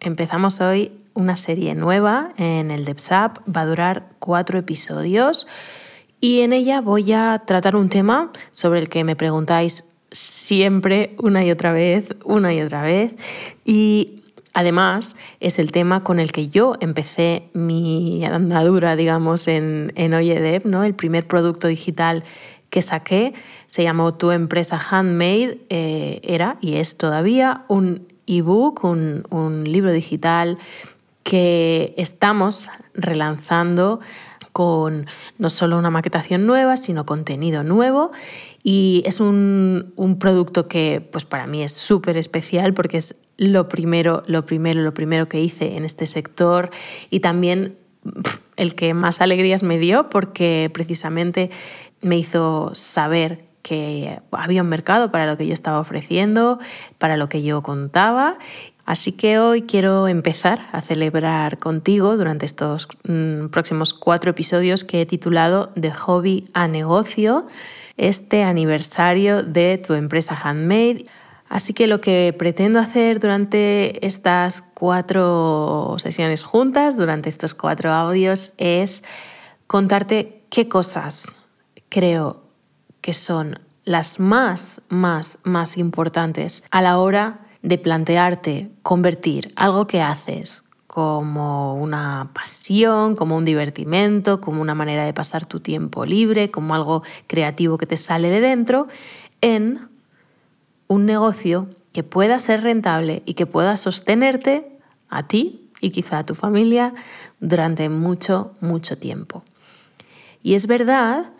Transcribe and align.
Empezamos 0.00 0.62
hoy 0.62 0.92
una 1.12 1.36
serie 1.36 1.74
nueva 1.74 2.32
en 2.38 2.70
el 2.70 2.86
DevSap, 2.86 3.36
va 3.54 3.60
a 3.60 3.66
durar 3.66 4.08
cuatro 4.18 4.58
episodios 4.58 5.46
y 6.22 6.40
en 6.40 6.54
ella 6.54 6.80
voy 6.80 7.12
a 7.12 7.42
tratar 7.46 7.76
un 7.76 7.90
tema 7.90 8.32
sobre 8.52 8.78
el 8.78 8.88
que 8.88 9.04
me 9.04 9.14
preguntáis 9.14 9.84
siempre, 10.10 11.14
una 11.18 11.44
y 11.44 11.50
otra 11.50 11.72
vez, 11.72 12.16
una 12.24 12.54
y 12.54 12.62
otra 12.62 12.80
vez. 12.80 13.12
Y 13.66 14.22
además 14.54 15.16
es 15.38 15.58
el 15.58 15.70
tema 15.70 16.02
con 16.02 16.18
el 16.18 16.32
que 16.32 16.48
yo 16.48 16.76
empecé 16.80 17.50
mi 17.52 18.24
andadura, 18.24 18.96
digamos, 18.96 19.48
en, 19.48 19.92
en 19.96 20.14
Oyedev, 20.14 20.64
¿no? 20.64 20.82
El 20.82 20.94
primer 20.94 21.26
producto 21.26 21.68
digital 21.68 22.24
que 22.70 22.80
saqué 22.80 23.34
se 23.66 23.82
llamó 23.82 24.14
Tu 24.14 24.30
empresa 24.30 24.80
Handmade, 24.90 25.58
eh, 25.68 26.20
era 26.22 26.56
y 26.62 26.76
es 26.76 26.96
todavía 26.96 27.64
un 27.68 28.09
ebook, 28.38 28.84
un, 28.84 29.24
un 29.30 29.64
libro 29.64 29.92
digital 29.92 30.58
que 31.22 31.94
estamos 31.96 32.70
relanzando 32.94 34.00
con 34.52 35.06
no 35.38 35.48
solo 35.48 35.78
una 35.78 35.90
maquetación 35.90 36.46
nueva, 36.46 36.76
sino 36.76 37.06
contenido 37.06 37.62
nuevo. 37.62 38.10
Y 38.62 39.02
es 39.06 39.20
un, 39.20 39.92
un 39.96 40.18
producto 40.18 40.68
que 40.68 41.06
pues 41.12 41.24
para 41.24 41.46
mí 41.46 41.62
es 41.62 41.72
súper 41.72 42.16
especial 42.16 42.74
porque 42.74 42.98
es 42.98 43.22
lo 43.36 43.68
primero, 43.68 44.22
lo 44.26 44.44
primero, 44.44 44.82
lo 44.82 44.92
primero 44.92 45.28
que 45.28 45.40
hice 45.40 45.76
en 45.76 45.84
este 45.84 46.06
sector 46.06 46.70
y 47.08 47.20
también 47.20 47.76
el 48.56 48.74
que 48.74 48.92
más 48.92 49.20
alegrías 49.20 49.62
me 49.62 49.78
dio 49.78 50.10
porque 50.10 50.70
precisamente 50.72 51.50
me 52.02 52.18
hizo 52.18 52.70
saber 52.74 53.49
que 53.62 54.20
había 54.30 54.62
un 54.62 54.68
mercado 54.68 55.10
para 55.10 55.26
lo 55.26 55.36
que 55.36 55.46
yo 55.46 55.52
estaba 55.52 55.80
ofreciendo, 55.80 56.58
para 56.98 57.16
lo 57.16 57.28
que 57.28 57.42
yo 57.42 57.62
contaba. 57.62 58.38
Así 58.84 59.12
que 59.12 59.38
hoy 59.38 59.62
quiero 59.62 60.08
empezar 60.08 60.66
a 60.72 60.80
celebrar 60.80 61.58
contigo 61.58 62.16
durante 62.16 62.46
estos 62.46 62.88
mm, 63.04 63.46
próximos 63.46 63.94
cuatro 63.94 64.32
episodios 64.32 64.82
que 64.82 65.00
he 65.00 65.06
titulado 65.06 65.70
De 65.76 65.92
hobby 65.92 66.48
a 66.54 66.66
negocio, 66.66 67.44
este 67.96 68.42
aniversario 68.42 69.42
de 69.44 69.78
tu 69.78 69.94
empresa 69.94 70.34
handmade. 70.34 71.06
Así 71.48 71.72
que 71.72 71.86
lo 71.86 72.00
que 72.00 72.34
pretendo 72.36 72.78
hacer 72.80 73.20
durante 73.20 74.04
estas 74.06 74.62
cuatro 74.62 75.96
sesiones 75.98 76.42
juntas, 76.42 76.96
durante 76.96 77.28
estos 77.28 77.54
cuatro 77.54 77.92
audios, 77.92 78.54
es 78.56 79.04
contarte 79.66 80.42
qué 80.48 80.68
cosas 80.68 81.38
creo 81.88 82.49
que 83.00 83.12
son 83.12 83.58
las 83.84 84.20
más, 84.20 84.82
más, 84.88 85.38
más 85.42 85.76
importantes 85.76 86.62
a 86.70 86.82
la 86.82 86.98
hora 86.98 87.40
de 87.62 87.78
plantearte 87.78 88.70
convertir 88.82 89.52
algo 89.56 89.86
que 89.86 90.00
haces 90.00 90.64
como 90.86 91.76
una 91.76 92.30
pasión, 92.32 93.14
como 93.14 93.36
un 93.36 93.44
divertimento, 93.44 94.40
como 94.40 94.60
una 94.60 94.74
manera 94.74 95.04
de 95.04 95.14
pasar 95.14 95.46
tu 95.46 95.60
tiempo 95.60 96.04
libre, 96.04 96.50
como 96.50 96.74
algo 96.74 97.02
creativo 97.26 97.78
que 97.78 97.86
te 97.86 97.96
sale 97.96 98.28
de 98.28 98.40
dentro, 98.40 98.88
en 99.40 99.88
un 100.88 101.06
negocio 101.06 101.68
que 101.92 102.02
pueda 102.02 102.38
ser 102.40 102.62
rentable 102.62 103.22
y 103.24 103.34
que 103.34 103.46
pueda 103.46 103.76
sostenerte 103.76 104.66
a 105.08 105.28
ti 105.28 105.70
y 105.80 105.90
quizá 105.90 106.18
a 106.18 106.26
tu 106.26 106.34
familia 106.34 106.92
durante 107.38 107.88
mucho, 107.88 108.52
mucho 108.60 108.98
tiempo. 108.98 109.44
Y 110.42 110.54
es 110.54 110.66
verdad 110.66 111.30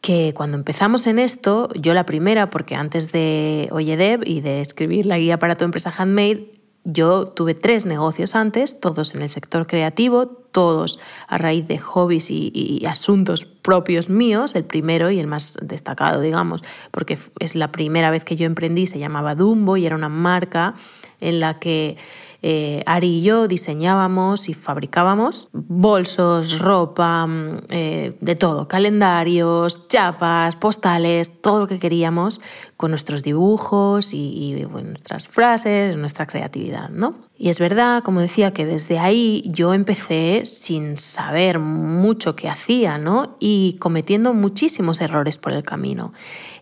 que 0.00 0.32
cuando 0.34 0.56
empezamos 0.56 1.06
en 1.06 1.18
esto, 1.18 1.68
yo 1.74 1.94
la 1.94 2.06
primera, 2.06 2.50
porque 2.50 2.74
antes 2.74 3.12
de 3.12 3.68
Oyedev 3.70 4.22
y 4.24 4.40
de 4.40 4.60
escribir 4.60 5.06
la 5.06 5.18
guía 5.18 5.38
para 5.38 5.56
tu 5.56 5.64
empresa 5.64 5.92
handmade, 5.96 6.50
yo 6.84 7.26
tuve 7.26 7.54
tres 7.54 7.84
negocios 7.84 8.34
antes, 8.34 8.80
todos 8.80 9.14
en 9.14 9.22
el 9.22 9.28
sector 9.28 9.66
creativo, 9.66 10.46
todos 10.52 10.98
a 11.28 11.38
raíz 11.38 11.66
de 11.68 11.78
hobbies 11.78 12.30
y, 12.30 12.82
asuntos 12.86 13.46
propios 13.46 14.10
míos. 14.10 14.54
El 14.54 14.64
primero 14.64 15.10
y 15.10 15.18
el 15.18 15.26
más 15.26 15.56
destacado, 15.62 16.20
digamos, 16.20 16.62
porque 16.90 17.18
es 17.38 17.54
la 17.54 17.72
primera 17.72 18.10
vez 18.10 18.24
que 18.24 18.36
yo 18.36 18.46
emprendí, 18.46 18.86
se 18.86 18.98
llamaba 18.98 19.34
Dumbo 19.34 19.76
y 19.76 19.86
era 19.86 19.96
una 19.96 20.08
marca 20.08 20.74
en 21.20 21.40
la 21.40 21.58
que 21.58 21.96
eh, 22.42 22.82
Ari 22.86 23.18
y 23.18 23.22
yo 23.22 23.48
diseñábamos 23.48 24.48
y 24.48 24.54
fabricábamos 24.54 25.48
bolsos, 25.52 26.58
ropa, 26.58 27.26
mm, 27.26 27.58
eh, 27.68 28.16
de 28.20 28.34
todo, 28.34 28.66
calendarios, 28.66 29.88
chapas, 29.88 30.56
postales, 30.56 31.42
todo 31.42 31.60
lo 31.60 31.66
que 31.66 31.78
queríamos 31.78 32.40
con 32.78 32.90
nuestros 32.90 33.22
dibujos 33.22 34.14
y, 34.14 34.66
nuestras 34.70 35.28
frases, 35.28 35.96
nuestra 35.96 36.26
creatividad, 36.26 36.88
¿no? 36.88 37.29
Y 37.42 37.48
es 37.48 37.58
verdad, 37.58 38.02
como 38.02 38.20
decía, 38.20 38.52
que 38.52 38.66
desde 38.66 38.98
ahí 38.98 39.42
yo 39.46 39.72
empecé 39.72 40.42
sin 40.44 40.98
saber 40.98 41.58
mucho 41.58 42.36
qué 42.36 42.50
hacía, 42.50 42.98
¿no? 42.98 43.38
Y 43.40 43.78
cometiendo 43.80 44.34
muchísimos 44.34 45.00
errores 45.00 45.38
por 45.38 45.54
el 45.54 45.62
camino. 45.62 46.12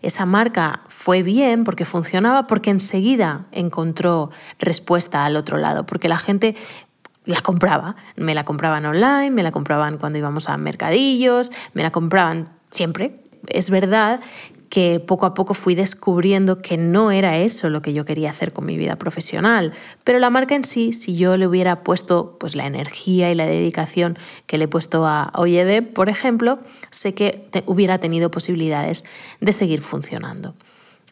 Esa 0.01 0.25
marca 0.25 0.83
fue 0.87 1.21
bien 1.21 1.65
porque 1.65 1.83
funcionaba, 1.83 2.47
porque 2.47 2.69
enseguida 2.69 3.47
encontró 3.51 4.31
respuesta 4.57 5.25
al 5.25 5.35
otro 5.35 5.57
lado, 5.57 5.85
porque 5.85 6.07
la 6.07 6.17
gente 6.17 6.55
la 7.25 7.41
compraba. 7.41 7.97
Me 8.15 8.33
la 8.33 8.45
compraban 8.45 8.85
online, 8.85 9.31
me 9.31 9.43
la 9.43 9.51
compraban 9.51 9.97
cuando 9.97 10.17
íbamos 10.17 10.47
a 10.47 10.55
mercadillos, 10.55 11.51
me 11.73 11.83
la 11.83 11.91
compraban 11.91 12.53
siempre. 12.69 13.19
Es 13.47 13.69
verdad 13.69 14.21
que 14.69 14.99
poco 14.99 15.25
a 15.25 15.33
poco 15.33 15.53
fui 15.53 15.75
descubriendo 15.75 16.59
que 16.59 16.77
no 16.77 17.11
era 17.11 17.37
eso 17.37 17.69
lo 17.69 17.81
que 17.81 17.93
yo 17.93 18.05
quería 18.05 18.29
hacer 18.29 18.53
con 18.53 18.65
mi 18.65 18.77
vida 18.77 18.97
profesional, 18.97 19.73
pero 20.03 20.19
la 20.19 20.29
marca 20.29 20.55
en 20.55 20.63
sí, 20.63 20.93
si 20.93 21.15
yo 21.15 21.37
le 21.37 21.47
hubiera 21.47 21.83
puesto 21.83 22.37
pues 22.39 22.55
la 22.55 22.67
energía 22.67 23.31
y 23.31 23.35
la 23.35 23.45
dedicación 23.45 24.17
que 24.45 24.57
le 24.57 24.65
he 24.65 24.67
puesto 24.67 25.05
a 25.07 25.31
Oyede, 25.35 25.81
por 25.81 26.09
ejemplo, 26.09 26.59
sé 26.91 27.13
que 27.13 27.49
hubiera 27.65 27.99
tenido 27.99 28.29
posibilidades 28.29 29.03
de 29.41 29.53
seguir 29.53 29.81
funcionando. 29.81 30.53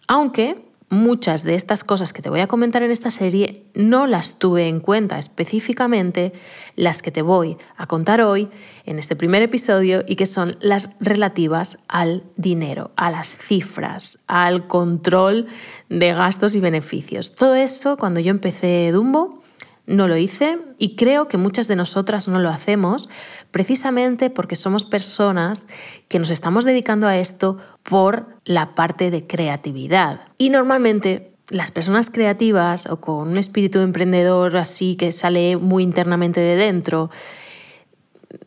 Aunque 0.07 0.66
muchas 0.90 1.44
de 1.44 1.56
estas 1.56 1.84
cosas 1.84 2.14
que 2.14 2.22
te 2.22 2.30
voy 2.30 2.40
a 2.40 2.48
comentar 2.48 2.81
en 2.81 2.92
esta 2.92 3.12
serie 3.12 3.66
no 3.74 4.08
las 4.08 4.40
tuve 4.40 4.68
en 4.68 4.80
cuenta 4.80 5.18
específicamente, 5.18 6.34
las 6.75 7.02
que 7.02 7.12
te 7.12 7.22
voy 7.22 7.58
a 7.75 7.88
contar 7.88 8.22
hoy 8.22 8.50
en 8.86 8.98
este 8.98 9.16
primer 9.16 9.42
episodio 9.42 10.03
y 10.08 10.16
que 10.16 10.25
son 10.25 10.58
las 10.62 10.92
relativas 11.00 11.80
al 11.88 12.24
dinero, 12.38 12.92
a 12.96 13.12
las 13.12 13.28
cifras, 13.28 14.20
al 14.28 14.68
control 14.68 15.48
de 15.90 16.14
gastos 16.14 16.56
y 16.56 16.62
beneficios. 16.62 17.34
Todo 17.34 17.56
eso 17.56 17.98
cuando 17.98 18.19
yo 18.19 18.31
empecé 18.31 18.92
Dumbo 18.92 19.42
no 19.88 20.08
lo 20.08 20.18
hice 20.18 20.59
y 20.78 20.96
creo 20.96 21.28
que 21.28 21.38
muchas 21.38 21.68
de 21.68 21.78
nosotras 21.78 22.28
no 22.28 22.40
lo 22.40 22.50
hacemos 22.50 23.09
precisamente 23.52 24.30
porque 24.30 24.56
somos 24.56 24.86
personas 24.86 25.68
que 26.09 26.20
nos 26.20 26.30
estamos 26.30 26.66
dedicando 26.66 27.08
a 27.08 27.18
esto 27.18 27.58
por 27.84 28.28
la 28.44 28.75
parte 28.75 29.09
de 29.09 29.25
creatividad. 29.25 30.22
Y 30.38 30.50
normalmente 30.50 31.31
las 31.50 31.72
personas 31.72 32.09
creativas 32.09 32.88
o 32.88 33.00
con 33.00 33.30
un 33.30 33.38
espíritu 33.38 33.80
emprendedor 33.80 34.58
así 34.58 34.98
que 34.98 35.14
sale 35.14 35.56
muy 35.56 35.84
internamente 35.84 36.42
de 36.42 36.58
dentro, 36.58 37.09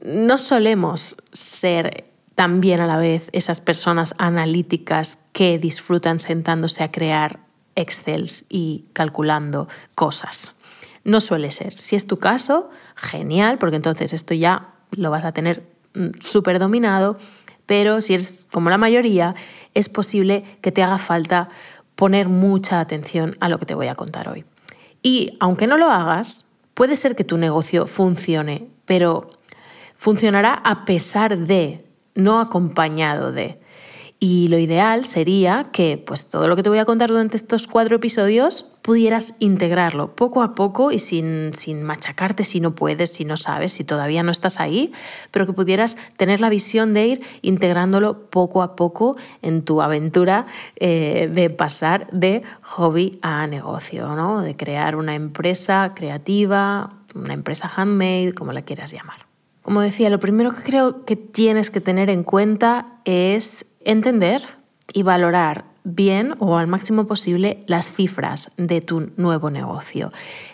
no 0.05 0.37
solemos 0.37 1.17
ser 1.33 2.05
también 2.35 2.81
a 2.81 2.87
la 2.87 2.99
vez 2.99 3.31
esas 3.33 3.61
personas 3.61 4.15
analíticas 4.19 5.19
que 5.33 5.59
disfrutan 5.59 6.21
sentándose 6.21 6.83
a 6.83 6.93
crear 6.93 7.41
Excels 7.77 8.45
y 8.51 8.85
calculando 8.93 9.69
cosas. 9.95 10.60
No 11.05 11.21
suele 11.21 11.51
ser. 11.51 11.73
Si 11.73 11.97
es 11.97 12.07
tu 12.07 12.19
caso, 12.19 12.71
genial, 12.95 13.59
porque 13.59 13.77
entonces 13.77 14.13
esto 14.13 14.35
ya 14.35 14.75
lo 14.93 15.11
vas 15.11 15.25
a 15.25 15.33
tener 15.33 15.67
mm, 15.95 16.21
súper 16.21 16.59
dominado, 16.59 17.17
pero 17.67 18.01
si 18.01 18.15
eres 18.15 18.47
como 18.51 18.71
la 18.71 18.79
mayoría, 18.79 19.35
es 19.75 19.89
posible 19.89 20.45
que 20.61 20.73
te 20.73 20.83
haga 20.83 20.99
falta 20.99 21.49
poner 21.95 22.29
mucha 22.29 22.81
atención 22.81 23.37
a 23.41 23.49
lo 23.49 23.59
que 23.59 23.67
te 23.67 23.75
voy 23.75 23.89
a 23.89 23.95
contar 23.95 24.29
hoy. 24.29 24.45
Y 25.03 25.37
aunque 25.41 25.67
no 25.67 25.77
lo 25.77 25.91
hagas, 25.91 26.47
puede 26.75 26.97
ser 26.97 27.15
que 27.15 27.25
tu 27.25 27.37
negocio 27.39 27.87
funcione, 27.87 28.69
pero 28.87 29.31
funcionará 29.95 30.55
a 30.55 30.85
pesar 30.85 31.39
de, 31.39 31.85
no 32.15 32.41
acompañado 32.41 33.33
de. 33.33 33.61
Y 34.19 34.49
lo 34.49 34.59
ideal 34.59 35.05
sería 35.05 35.65
que 35.73 36.03
pues, 36.05 36.29
todo 36.29 36.49
lo 36.49 36.57
que 36.57 36.63
te 36.63 36.71
voy 36.71 36.79
a 36.79 36.85
contar 36.85 37.11
durante 37.11 37.37
estos 37.37 37.67
cuatro 37.67 37.97
episodios 37.97 38.70
pudieras 38.83 39.37
integrarlo 39.39 40.15
poco 40.15 40.43
a 40.43 40.55
poco 40.55 40.93
y 40.93 40.99
sin, 40.99 41.53
sin, 41.55 41.83
machacarte 41.83 42.45
si 42.45 42.61
no 42.61 42.75
puedes, 42.75 43.13
si 43.13 43.25
no 43.25 43.37
sabes, 43.37 43.73
si 43.73 43.85
todavía 43.85 44.23
no 44.23 44.33
estás 44.33 44.61
ahí, 44.61 44.93
pero 45.31 45.47
que 45.47 45.53
pudieras 45.53 45.97
tener 46.17 46.41
la 46.41 46.49
visión 46.49 46.95
de 46.95 47.07
ir 47.07 47.21
integrándolo 47.43 48.31
poco 48.31 48.63
a 48.63 48.77
poco 48.77 49.17
en 49.43 49.63
tu 49.63 49.83
aventura 49.83 50.47
eh, 50.77 51.31
de 51.33 51.51
pasar 51.51 52.09
de 52.11 52.43
hobby 52.63 53.19
a 53.23 53.47
negocio, 53.47 54.15
¿no? 54.15 54.41
de 54.41 54.57
crear 54.57 54.97
una 54.97 55.15
empresa 55.15 55.93
creativa, 55.95 56.91
una 57.15 57.35
empresa 57.35 57.71
handmade, 57.75 58.33
como 58.33 58.53
la 58.53 58.63
quieras 58.63 58.93
llamar. 58.93 59.27
Como 59.63 59.83
decía, 59.83 60.11
lo 60.11 60.19
primero 60.19 60.55
que 60.55 60.63
creo 60.63 61.05
que 61.05 61.17
tienes 61.17 61.71
que 61.71 61.81
tener 61.81 62.09
en 62.09 62.25
cuenta 62.25 63.01
es 63.05 63.77
entender 63.85 64.43
y 64.93 65.03
valorar 65.03 65.70
bien 65.85 66.35
o 66.39 66.57
al 66.57 66.67
máximo 66.67 67.07
posible 67.07 67.65
las 67.67 67.91
cifras 67.91 68.53
de 68.57 68.81
tu 68.81 69.13
nuevo 69.17 69.51
negocio. 69.51 70.11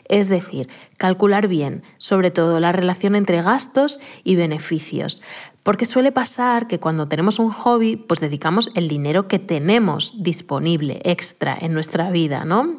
Es 0.08 0.28
decir, 0.28 0.68
calcular 0.96 1.48
bien, 1.48 1.82
sobre 1.98 2.30
todo 2.30 2.60
la 2.60 2.72
relación 2.72 3.16
entre 3.16 3.42
gastos 3.42 4.00
y 4.24 4.36
beneficios. 4.36 5.22
Porque 5.66 5.84
suele 5.84 6.12
pasar 6.12 6.68
que 6.68 6.78
cuando 6.78 7.08
tenemos 7.08 7.40
un 7.40 7.50
hobby, 7.50 7.96
pues 7.96 8.20
dedicamos 8.20 8.70
el 8.76 8.86
dinero 8.86 9.26
que 9.26 9.40
tenemos 9.40 10.22
disponible 10.22 11.00
extra 11.02 11.58
en 11.60 11.74
nuestra 11.74 12.08
vida, 12.10 12.44
¿no? 12.44 12.76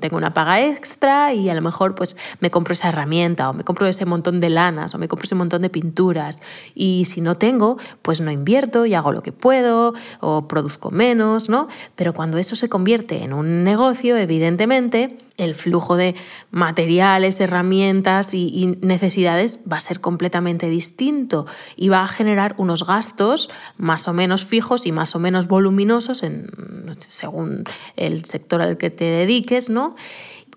Tengo 0.00 0.16
una 0.16 0.32
paga 0.32 0.64
extra 0.64 1.34
y 1.34 1.50
a 1.50 1.54
lo 1.54 1.60
mejor 1.60 1.94
pues 1.94 2.16
me 2.40 2.50
compro 2.50 2.72
esa 2.72 2.88
herramienta 2.88 3.50
o 3.50 3.52
me 3.52 3.62
compro 3.62 3.86
ese 3.86 4.06
montón 4.06 4.40
de 4.40 4.48
lanas 4.48 4.94
o 4.94 4.98
me 4.98 5.06
compro 5.06 5.26
ese 5.26 5.34
montón 5.34 5.60
de 5.60 5.68
pinturas 5.68 6.40
y 6.74 7.04
si 7.04 7.20
no 7.20 7.36
tengo, 7.36 7.76
pues 8.00 8.22
no 8.22 8.30
invierto 8.30 8.86
y 8.86 8.94
hago 8.94 9.12
lo 9.12 9.22
que 9.22 9.32
puedo 9.32 9.92
o 10.20 10.48
produzco 10.48 10.90
menos, 10.90 11.50
¿no? 11.50 11.68
Pero 11.94 12.14
cuando 12.14 12.38
eso 12.38 12.56
se 12.56 12.70
convierte 12.70 13.22
en 13.22 13.34
un 13.34 13.64
negocio, 13.64 14.16
evidentemente, 14.16 15.18
el 15.40 15.54
flujo 15.54 15.96
de 15.96 16.14
materiales, 16.50 17.40
herramientas 17.40 18.34
y, 18.34 18.76
necesidades 18.80 19.60
va 19.70 19.78
a 19.78 19.80
ser 19.80 20.00
completamente 20.00 20.68
distinto 20.68 21.46
y 21.76 21.88
va 21.88 22.02
a 22.02 22.08
generar 22.08 22.54
unos 22.58 22.86
gastos 22.86 23.50
más 23.76 24.06
o 24.08 24.12
menos 24.12 24.44
fijos 24.44 24.86
y 24.86 24.92
más 24.92 25.16
o 25.16 25.18
menos 25.18 25.48
voluminosos 25.48 26.22
según 26.94 27.64
el 27.96 28.24
sector 28.24 28.60
al 28.60 28.76
que 28.76 28.90
te 28.90 29.04
dediques, 29.04 29.70
¿no? 29.70 29.96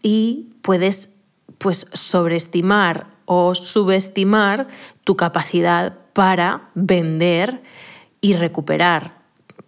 Y 0.02 0.50
puedes 0.62 1.18
pues 1.58 1.88
sobreestimar 1.94 3.08
o 3.26 3.56
subestimar 3.56 4.68
tu 5.04 5.16
capacidad 5.16 5.98
para 6.14 6.70
vender 6.76 7.64
y 8.22 8.34
recuperar 8.34 9.22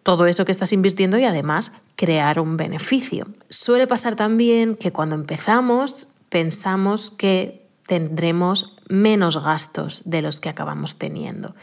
todo 0.03 0.27
eso 0.27 0.45
que 0.45 0.51
estás 0.51 0.71
invirtiendo 0.73 1.17
y 1.17 1.23
además 1.23 1.71
crear 1.95 2.39
un 2.39 2.57
beneficio. 2.57 3.27
Suele 3.49 3.87
pasar 3.87 4.15
también 4.15 4.75
que 4.75 4.91
cuando 4.91 5.15
empezamos 5.15 6.07
pensamos 6.29 7.11
que 7.11 7.65
tendremos 7.87 8.77
menos 8.89 9.41
gastos 9.41 10.01
de 10.05 10.21
los 10.21 10.39
que 10.39 10.49
acabamos 10.49 10.97
teniendo. 10.97 11.55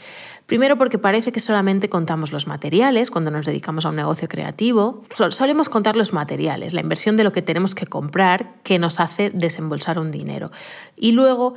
Primero 0.46 0.76
porque 0.76 0.98
parece 0.98 1.32
que 1.32 1.40
solamente 1.40 1.88
contamos 1.88 2.32
los 2.32 2.46
materiales 2.46 3.10
cuando 3.10 3.30
nos 3.30 3.46
dedicamos 3.46 3.86
a 3.86 3.88
un 3.88 3.96
negocio 3.96 4.28
creativo. 4.28 5.02
Solemos 5.30 5.68
contar 5.68 5.96
los 5.96 6.12
materiales, 6.12 6.74
la 6.74 6.80
inversión 6.80 7.16
de 7.16 7.24
lo 7.24 7.32
que 7.32 7.42
tenemos 7.42 7.74
que 7.74 7.86
comprar 7.86 8.54
que 8.62 8.78
nos 8.78 9.00
hace 9.00 9.30
desembolsar 9.30 9.98
un 9.98 10.10
dinero. 10.10 10.50
Y 10.96 11.12
luego 11.12 11.54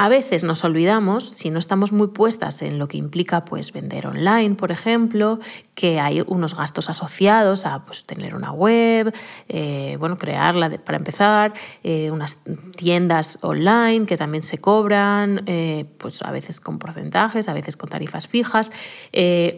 a 0.00 0.08
veces 0.08 0.44
nos 0.44 0.64
olvidamos, 0.64 1.28
si 1.28 1.50
no 1.50 1.58
estamos 1.58 1.92
muy 1.92 2.06
puestas 2.06 2.62
en 2.62 2.78
lo 2.78 2.88
que 2.88 2.96
implica 2.96 3.44
pues, 3.44 3.70
vender 3.70 4.06
online, 4.06 4.54
por 4.54 4.72
ejemplo, 4.72 5.40
que 5.74 6.00
hay 6.00 6.22
unos 6.26 6.56
gastos 6.56 6.88
asociados 6.88 7.66
a 7.66 7.84
pues, 7.84 8.06
tener 8.06 8.34
una 8.34 8.50
web, 8.50 9.12
eh, 9.50 9.98
bueno, 10.00 10.16
crearla 10.16 10.70
para 10.70 10.96
empezar, 10.96 11.52
eh, 11.82 12.10
unas 12.10 12.38
tiendas 12.76 13.40
online 13.42 14.06
que 14.06 14.16
también 14.16 14.42
se 14.42 14.56
cobran, 14.56 15.42
eh, 15.44 15.84
pues 15.98 16.22
a 16.22 16.30
veces 16.32 16.62
con 16.62 16.78
porcentajes, 16.78 17.46
a 17.50 17.52
veces 17.52 17.76
con 17.76 17.90
tarifas 17.90 18.26
fijas, 18.26 18.72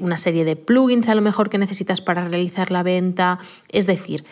una 0.00 0.16
serie 0.16 0.44
de 0.44 0.56
plugins 0.56 1.08
a 1.08 1.14
lo 1.14 1.20
mejor 1.20 1.50
que 1.50 1.58
necesitas 1.58 2.00
para 2.00 2.26
realizar 2.26 2.72
la 2.72 2.82
venta. 2.82 3.38
Es 3.68 3.86
decir, 3.86 4.24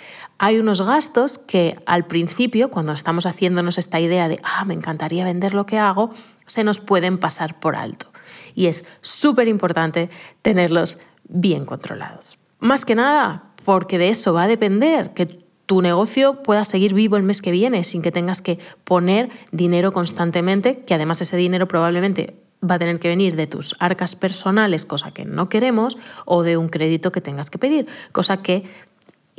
hay 0.42 0.58
unos 0.58 0.81
gastos 0.81 1.37
que 1.37 1.78
al 1.84 2.06
principio, 2.06 2.70
cuando 2.70 2.92
estamos 2.92 3.26
haciéndonos 3.26 3.76
esta 3.76 4.00
idea 4.00 4.26
de, 4.26 4.40
ah, 4.42 4.64
me 4.64 4.72
encantaría 4.72 5.22
vender 5.22 5.52
lo 5.52 5.66
que 5.66 5.78
hago, 5.78 6.08
se 6.46 6.64
nos 6.64 6.81
pueden 6.81 7.19
pasar 7.19 7.60
por 7.60 7.76
alto. 7.76 8.06
Y 8.54 8.64
es 8.64 8.87
súper 9.02 9.48
importante 9.48 10.08
tenerlos 10.40 10.98
bien 11.28 11.66
controlados. 11.66 12.38
Más 12.58 12.87
que 12.87 12.94
nada, 12.94 13.50
porque 13.66 13.98
de 13.98 14.08
eso 14.08 14.32
va 14.32 14.44
a 14.44 14.48
depender 14.48 15.12
que 15.12 15.26
tu 15.66 15.82
negocio 15.82 16.42
pueda 16.42 16.64
seguir 16.64 16.94
vivo 16.94 17.19
el 17.19 17.22
mes 17.22 17.42
que 17.42 17.50
viene 17.50 17.84
sin 17.84 18.00
que 18.00 18.10
tengas 18.10 18.40
que 18.40 18.58
poner 18.84 19.28
dinero 19.52 19.92
constantemente, 19.92 20.84
que 20.87 20.94
además 20.94 21.20
ese 21.20 21.37
dinero 21.37 21.69
probablemente 21.69 22.42
va 22.69 22.76
a 22.76 22.78
tener 22.78 22.98
que 22.98 23.08
venir 23.08 23.37
de 23.37 23.46
tus 23.46 23.76
arcas 23.78 24.16
personales, 24.16 24.87
cosa 24.87 25.10
que 25.10 25.26
no 25.26 25.50
queremos, 25.50 25.98
o 26.25 26.42
de 26.42 26.56
un 26.56 26.70
crédito 26.70 27.12
que 27.12 27.20
tengas 27.20 27.50
que 27.50 27.58
pedir, 27.58 27.87
cosa 28.12 28.40
que 28.40 28.64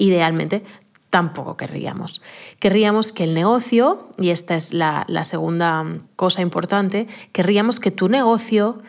idealmente 0.02 0.64
tampoco 1.12 1.58
querríamos. 1.58 2.22
Querríamos 2.58 3.12
que 3.12 3.26
el 3.26 3.36
negocio, 3.36 4.10
y 4.18 4.30
esta 4.30 4.56
es 4.56 4.74
la, 4.74 5.06
segunda 5.24 5.86
cosa 6.16 6.42
importante, 6.42 7.06
querríamos 7.34 7.80
que 7.80 7.92
tu 7.92 8.08
negocio 8.08 8.82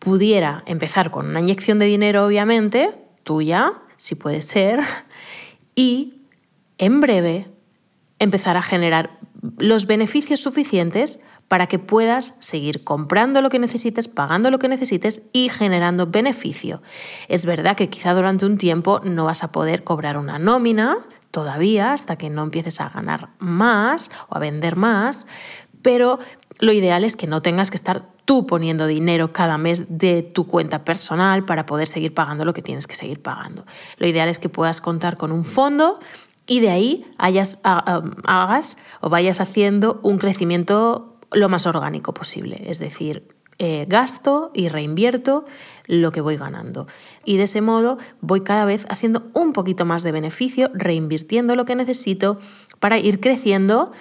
pudiera 0.00 0.64
empezar 0.66 1.12
con 1.12 1.26
una 1.26 1.40
inyección 1.40 1.78
de 1.78 1.86
dinero, 1.86 2.26
obviamente, 2.26 2.90
tuya, 3.22 3.74
si 3.96 4.16
puede 4.16 4.40
ser, 4.40 4.80
y 5.76 6.22
en 6.78 7.00
breve 7.00 7.46
empezar 8.18 8.56
a 8.56 8.62
generar 8.62 9.18
los 9.58 9.86
beneficios 9.86 10.40
suficientes 10.40 11.20
para 11.48 11.66
que 11.66 11.78
puedas 11.78 12.36
seguir 12.38 12.82
comprando 12.82 13.42
lo 13.42 13.50
que 13.50 13.58
necesites, 13.58 14.08
pagando 14.08 14.50
lo 14.50 14.58
que 14.58 14.68
necesites 14.68 15.28
y 15.34 15.50
generando 15.50 16.06
beneficio. 16.06 16.80
Es 17.28 17.44
verdad 17.44 17.76
que 17.76 17.90
quizá 17.90 18.14
durante 18.14 18.46
un 18.46 18.56
tiempo 18.56 19.00
no 19.04 19.26
vas 19.26 19.44
a 19.44 19.52
poder 19.52 19.84
cobrar 19.84 20.16
una 20.16 20.38
nómina 20.38 20.96
todavía 21.32 21.92
hasta 21.92 22.16
que 22.16 22.30
no 22.30 22.44
empieces 22.44 22.80
a 22.80 22.88
ganar 22.88 23.30
más 23.40 24.12
o 24.28 24.36
a 24.36 24.38
vender 24.38 24.76
más, 24.76 25.26
pero 25.82 26.20
lo 26.60 26.72
ideal 26.72 27.02
es 27.02 27.16
que 27.16 27.26
no 27.26 27.42
tengas 27.42 27.72
que 27.72 27.76
estar 27.76 28.06
tú 28.24 28.46
poniendo 28.46 28.86
dinero 28.86 29.32
cada 29.32 29.58
mes 29.58 29.98
de 29.98 30.22
tu 30.22 30.46
cuenta 30.46 30.84
personal 30.84 31.44
para 31.44 31.66
poder 31.66 31.88
seguir 31.88 32.14
pagando 32.14 32.44
lo 32.44 32.54
que 32.54 32.62
tienes 32.62 32.86
que 32.86 32.94
seguir 32.94 33.20
pagando. 33.20 33.66
Lo 33.96 34.06
ideal 34.06 34.28
es 34.28 34.38
que 34.38 34.48
puedas 34.48 34.80
contar 34.80 35.16
con 35.16 35.32
un 35.32 35.44
fondo 35.44 35.98
y 36.46 36.60
de 36.60 36.70
ahí 36.70 37.04
hagas 37.18 37.58
o 39.00 39.08
vayas 39.08 39.40
haciendo 39.40 39.98
un 40.04 40.18
crecimiento 40.18 41.18
lo 41.32 41.48
más 41.48 41.66
orgánico 41.66 42.14
posible, 42.14 42.62
es 42.66 42.78
decir, 42.78 43.26
eh, 43.58 43.86
gasto 43.88 44.50
y 44.54 44.68
reinvierto 44.68 45.44
lo 45.86 46.12
que 46.12 46.20
voy 46.20 46.36
ganando. 46.36 46.86
Y 47.24 47.36
de 47.36 47.44
ese 47.44 47.60
modo 47.60 47.98
voy 48.20 48.42
cada 48.42 48.64
vez 48.64 48.86
haciendo 48.88 49.24
un 49.34 49.52
poquito 49.52 49.84
más 49.84 50.02
de 50.02 50.12
beneficio, 50.12 50.70
reinvirtiendo 50.74 51.54
lo 51.54 51.64
que 51.64 51.74
necesito 51.74 52.38
para 52.80 52.98
ir 52.98 53.20
creciendo 53.20 53.92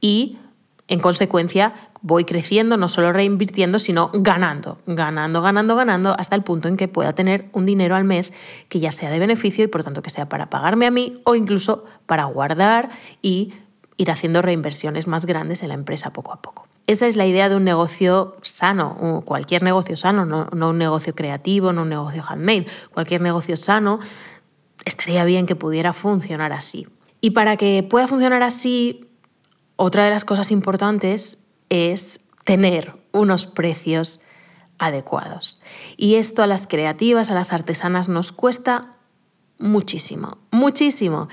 y 0.00 0.38
en 0.88 1.00
consecuencia 1.00 1.72
voy 2.02 2.24
creciendo, 2.24 2.76
no 2.76 2.88
solo 2.88 3.12
reinvirtiendo, 3.12 3.78
sino 3.78 4.10
ganando, 4.12 4.78
ganando, 4.86 5.42
ganando, 5.42 5.76
ganando, 5.76 6.16
hasta 6.18 6.34
el 6.34 6.42
punto 6.42 6.68
en 6.68 6.76
que 6.76 6.88
pueda 6.88 7.12
tener 7.12 7.48
un 7.52 7.66
dinero 7.66 7.94
al 7.94 8.04
mes 8.04 8.32
que 8.68 8.80
ya 8.80 8.90
sea 8.90 9.10
de 9.10 9.18
beneficio 9.18 9.64
y 9.64 9.68
por 9.68 9.84
tanto 9.84 10.02
que 10.02 10.10
sea 10.10 10.28
para 10.28 10.50
pagarme 10.50 10.86
a 10.86 10.90
mí 10.90 11.14
o 11.24 11.34
incluso 11.34 11.84
para 12.06 12.24
guardar 12.24 12.88
y 13.22 13.52
ir 13.98 14.10
haciendo 14.10 14.40
reinversiones 14.40 15.06
más 15.06 15.26
grandes 15.26 15.62
en 15.62 15.68
la 15.68 15.74
empresa 15.74 16.12
poco 16.12 16.32
a 16.32 16.40
poco. 16.40 16.69
Esa 16.90 17.06
es 17.06 17.14
la 17.14 17.24
idea 17.24 17.48
de 17.48 17.54
un 17.54 17.62
negocio 17.62 18.36
sano, 18.42 19.22
cualquier 19.24 19.62
negocio 19.62 19.96
sano, 19.96 20.26
no, 20.26 20.48
un 20.70 20.76
negocio 20.76 21.14
creativo, 21.14 21.72
no 21.72 21.82
un 21.82 21.88
negocio 21.88 22.20
handmade, 22.28 22.66
cualquier 22.92 23.20
negocio 23.20 23.56
sano 23.56 24.00
estaría 24.84 25.22
bien 25.22 25.46
que 25.46 25.54
pudiera 25.54 25.92
funcionar 25.92 26.52
así. 26.52 26.88
Y 27.20 27.30
para 27.30 27.56
que 27.56 27.86
pueda 27.88 28.08
funcionar 28.08 28.42
así, 28.42 29.08
otra 29.76 30.04
de 30.04 30.10
las 30.10 30.24
cosas 30.24 30.50
importantes 30.50 31.46
es 31.68 32.28
tener 32.42 32.96
unos 33.12 33.46
precios 33.46 34.22
adecuados. 34.80 35.60
Y 35.96 36.16
esto 36.16 36.42
a 36.42 36.48
las 36.48 36.66
creativas, 36.66 37.30
a 37.30 37.34
las 37.34 37.52
artesanas 37.52 38.08
nos 38.08 38.32
cuesta 38.32 38.96
muchísimo, 39.60 40.38
muchísimo, 40.50 41.28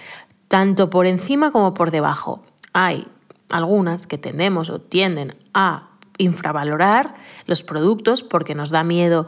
tanto 0.49 0.91
por 0.91 1.07
encima 1.07 1.49
como 1.49 1.73
por 1.73 1.89
debajo. 1.89 2.43
Hay 2.73 3.07
algunas 3.49 4.07
que 4.07 4.17
tendemos 4.17 4.69
o 4.69 4.79
tienden 4.79 5.35
a 5.53 5.89
infravalorar 6.17 7.13
los 7.45 7.63
productos 7.63 8.23
porque 8.23 8.55
nos 8.55 8.71
da 8.71 8.83
miedo 8.83 9.27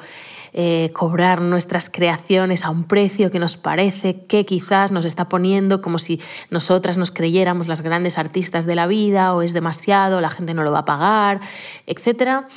eh, 0.51 0.89
cobrar 0.93 1.41
nuestras 1.41 1.91
creaciones 1.91 2.65
a 2.65 2.71
un 2.71 2.85
precio 2.85 3.29
que 3.29 3.37
nos 3.37 3.55
parece 3.55 4.25
que 4.25 4.45
quizás 4.45 4.91
nos 4.91 5.05
está 5.05 5.29
poniendo 5.29 5.81
como 5.81 5.99
si 5.99 6.19
nosotras 6.49 6.97
nos 6.97 7.11
creyéramos 7.11 7.67
las 7.67 7.81
grandes 7.81 8.17
artistas 8.17 8.65
de 8.65 8.73
la 8.73 8.87
vida 8.87 9.35
o 9.35 9.43
es 9.43 9.53
demasiado, 9.53 10.21
la 10.21 10.31
gente 10.31 10.55
no 10.55 10.63
lo 10.63 10.71
va 10.71 10.79
a 10.79 10.85
pagar, 10.85 11.39
etc. 11.85 12.47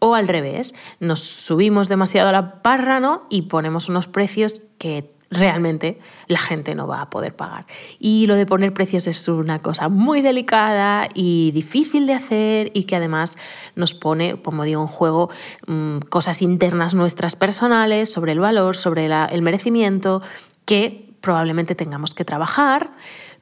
O 0.00 0.14
al 0.14 0.28
revés, 0.28 0.74
nos 0.98 1.20
subimos 1.20 1.88
demasiado 1.88 2.30
a 2.30 2.32
la 2.32 2.62
parra 2.62 3.00
¿no? 3.00 3.26
y 3.30 3.42
ponemos 3.42 3.88
unos 3.88 4.08
precios 4.08 4.62
que 4.78 5.10
realmente 5.30 5.98
la 6.26 6.38
gente 6.38 6.74
no 6.74 6.86
va 6.86 7.02
a 7.02 7.10
poder 7.10 7.34
pagar. 7.36 7.66
Y 7.98 8.26
lo 8.26 8.34
de 8.34 8.46
poner 8.46 8.74
precios 8.74 9.06
es 9.06 9.28
una 9.28 9.60
cosa 9.60 9.88
muy 9.88 10.22
delicada 10.22 11.08
y 11.14 11.52
difícil 11.52 12.06
de 12.06 12.14
hacer 12.14 12.70
y 12.74 12.84
que 12.84 12.96
además 12.96 13.38
nos 13.76 13.94
pone, 13.94 14.40
como 14.42 14.64
digo, 14.64 14.82
en 14.82 14.88
juego 14.88 15.30
mm, 15.66 15.98
cosas 16.08 16.42
internas 16.42 16.94
nuestras 16.94 17.36
personales 17.36 18.10
sobre 18.10 18.32
el 18.32 18.40
valor, 18.40 18.76
sobre 18.76 19.06
el 19.06 19.42
merecimiento, 19.42 20.22
que 20.64 21.08
probablemente 21.20 21.74
tengamos 21.74 22.14
que 22.14 22.24
trabajar, 22.24 22.90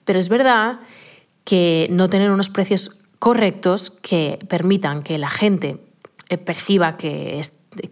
pero 0.05 0.19
es 0.19 0.29
verdad 0.29 0.81
que 1.45 1.87
no 1.91 2.09
tener 2.09 2.31
unos 2.31 2.51
precios 2.51 2.97
correctos 3.19 3.91
que 3.91 4.39
permitan 4.49 5.03
que 5.03 5.19
la 5.19 5.31
gente 5.31 5.88
perciba 6.37 6.97
que, 6.99 7.41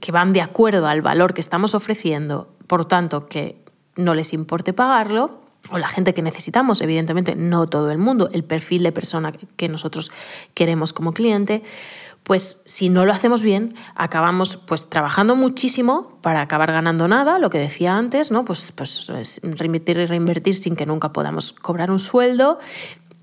que 0.00 0.12
van 0.12 0.34
de 0.34 0.42
acuerdo 0.42 0.86
al 0.88 1.00
valor 1.00 1.32
que 1.32 1.40
estamos 1.40 1.74
ofreciendo, 1.74 2.52
por 2.66 2.84
tanto, 2.84 3.28
que 3.28 3.64
no 3.96 4.12
les 4.12 4.34
importe 4.34 4.74
pagarlo, 4.74 5.40
o 5.70 5.78
la 5.78 5.88
gente 5.88 6.14
que 6.14 6.22
necesitamos, 6.22 6.80
evidentemente 6.80 7.34
no 7.34 7.68
todo 7.68 7.90
el 7.90 7.98
mundo, 7.98 8.28
el 8.32 8.44
perfil 8.44 8.82
de 8.82 8.92
persona 8.92 9.32
que 9.32 9.68
nosotros 9.68 10.12
queremos 10.54 10.92
como 10.92 11.12
cliente, 11.12 11.62
pues 12.26 12.62
si 12.64 12.88
no 12.88 13.06
lo 13.06 13.12
hacemos 13.12 13.42
bien, 13.42 13.76
acabamos 13.94 14.56
pues 14.56 14.90
trabajando 14.90 15.36
muchísimo 15.36 16.18
para 16.22 16.40
acabar 16.40 16.72
ganando 16.72 17.06
nada, 17.06 17.38
lo 17.38 17.50
que 17.50 17.58
decía 17.58 17.96
antes, 17.96 18.32
¿no? 18.32 18.44
Pues, 18.44 18.72
pues 18.72 19.40
reinvertir 19.44 19.98
y 19.98 20.06
reinvertir 20.06 20.54
sin 20.54 20.74
que 20.74 20.86
nunca 20.86 21.12
podamos 21.12 21.52
cobrar 21.52 21.90
un 21.90 22.00
sueldo 22.00 22.58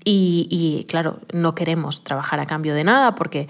y, 0.06 0.84
claro, 0.88 1.20
no 1.32 1.54
queremos 1.54 2.04
trabajar 2.04 2.40
a 2.40 2.46
cambio 2.46 2.74
de 2.74 2.84
nada 2.84 3.14
porque 3.14 3.48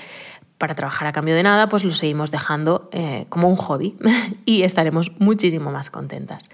para 0.65 0.75
trabajar 0.75 1.07
a 1.07 1.13
cambio 1.13 1.35
de 1.35 1.43
nada, 1.43 1.69
pues 1.69 1.85
lo 1.85 1.91
seguimos 1.91 2.31
dejando 2.31 2.89
eh, 2.91 3.27
como 3.29 3.51
un 3.51 3.57
hobby 3.57 3.99
y 4.47 4.63
estaremos 4.63 5.13
muchísimo 5.19 5.71
más 5.71 5.91
contentas. 5.91 6.49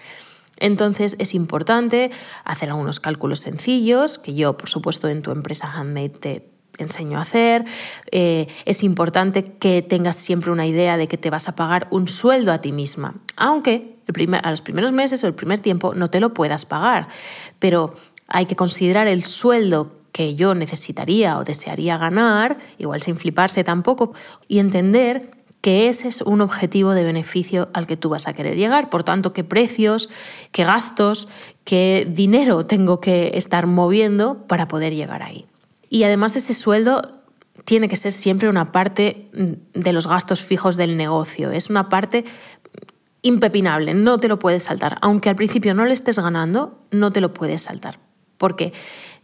Entonces 0.57 1.15
es 1.21 1.33
importante 1.33 2.11
hacer 2.45 2.71
algunos 2.71 2.99
cálculos 2.99 3.39
sencillos 3.39 4.19
que 4.19 4.35
yo, 4.35 4.57
por 4.57 4.69
supuesto, 4.69 5.09
en 5.09 5.23
tu 5.23 5.31
empresa 5.31 5.71
Handmade 5.73 6.09
te 6.09 6.51
enseño 6.79 7.19
a 7.19 7.23
hacer. 7.23 7.65
Eh, 8.11 8.49
es 8.65 8.83
importante 8.83 9.45
que 9.45 9.81
tengas 9.81 10.17
siempre 10.17 10.51
una 10.51 10.67
idea 10.67 10.97
de 10.97 11.07
que 11.07 11.17
te 11.17 11.31
vas 11.31 11.49
a 11.49 11.55
pagar 11.55 11.87
un 11.93 12.09
sueldo 12.09 12.51
a 12.51 12.61
ti 12.61 12.73
misma, 12.73 13.15
aunque 13.37 14.01
a 14.43 14.51
los 14.51 14.61
primeros 14.61 14.91
meses 14.91 15.23
o 15.23 15.29
el 15.29 15.35
primer 15.35 15.61
tiempo 15.61 15.95
no 15.95 16.11
te 16.11 16.19
lo 16.19 16.35
puedas 16.35 16.67
pagar, 16.67 17.07
pero 17.61 17.95
hay 18.27 18.47
que 18.47 18.57
considerar 18.57 19.07
el 19.07 19.23
sueldo 19.23 20.00
que 20.13 20.35
yo 20.35 20.55
necesitaría 20.55 21.39
o 21.39 21.45
desearía 21.45 21.99
ganar, 21.99 22.59
igual 22.79 23.01
sin 23.03 23.17
fliparse 23.17 23.65
tampoco, 23.65 24.13
y 24.49 24.59
entender 24.59 25.31
que 25.61 25.89
ese 25.89 26.09
es 26.09 26.23
un 26.23 26.41
objetivo 26.41 26.93
de 26.93 27.05
beneficio 27.05 27.69
al 27.75 27.87
que 27.87 27.97
tú 27.97 28.09
vas 28.09 28.27
a 28.29 28.33
querer 28.33 28.57
llegar. 28.57 28.89
Por 28.89 29.05
tanto, 29.05 29.33
qué 29.33 29.45
precios, 29.45 30.09
qué 30.53 30.65
gastos, 30.65 31.29
qué 31.65 32.09
dinero 32.11 32.65
tengo 32.67 33.01
que 33.01 33.33
estar 33.35 33.67
moviendo 33.67 34.47
para 34.47 34.69
poder 34.69 34.95
llegar 34.95 35.23
ahí. 35.23 35.47
Y 35.91 36.05
además 36.05 36.37
ese 36.37 36.55
sueldo 36.55 37.03
tiene 37.65 37.89
que 37.89 37.97
ser 37.97 38.13
siempre 38.13 38.49
una 38.49 38.73
parte 38.73 39.29
de 39.75 39.93
los 39.93 40.07
gastos 40.07 40.43
fijos 40.43 40.77
del 40.77 40.97
negocio. 40.97 41.51
Es 41.51 41.69
una 41.69 41.89
parte 41.89 42.25
impepinable, 43.23 43.93
no 43.93 44.19
te 44.19 44.29
lo 44.29 44.39
puedes 44.39 44.63
saltar. 44.63 44.97
Aunque 45.03 45.29
al 45.29 45.37
principio 45.37 45.75
no 45.75 45.85
le 45.85 45.93
estés 45.93 46.19
ganando, 46.19 46.79
no 46.91 47.13
te 47.13 47.21
lo 47.21 47.35
puedes 47.35 47.63
saltar. 47.63 48.01
Porque 48.39 48.73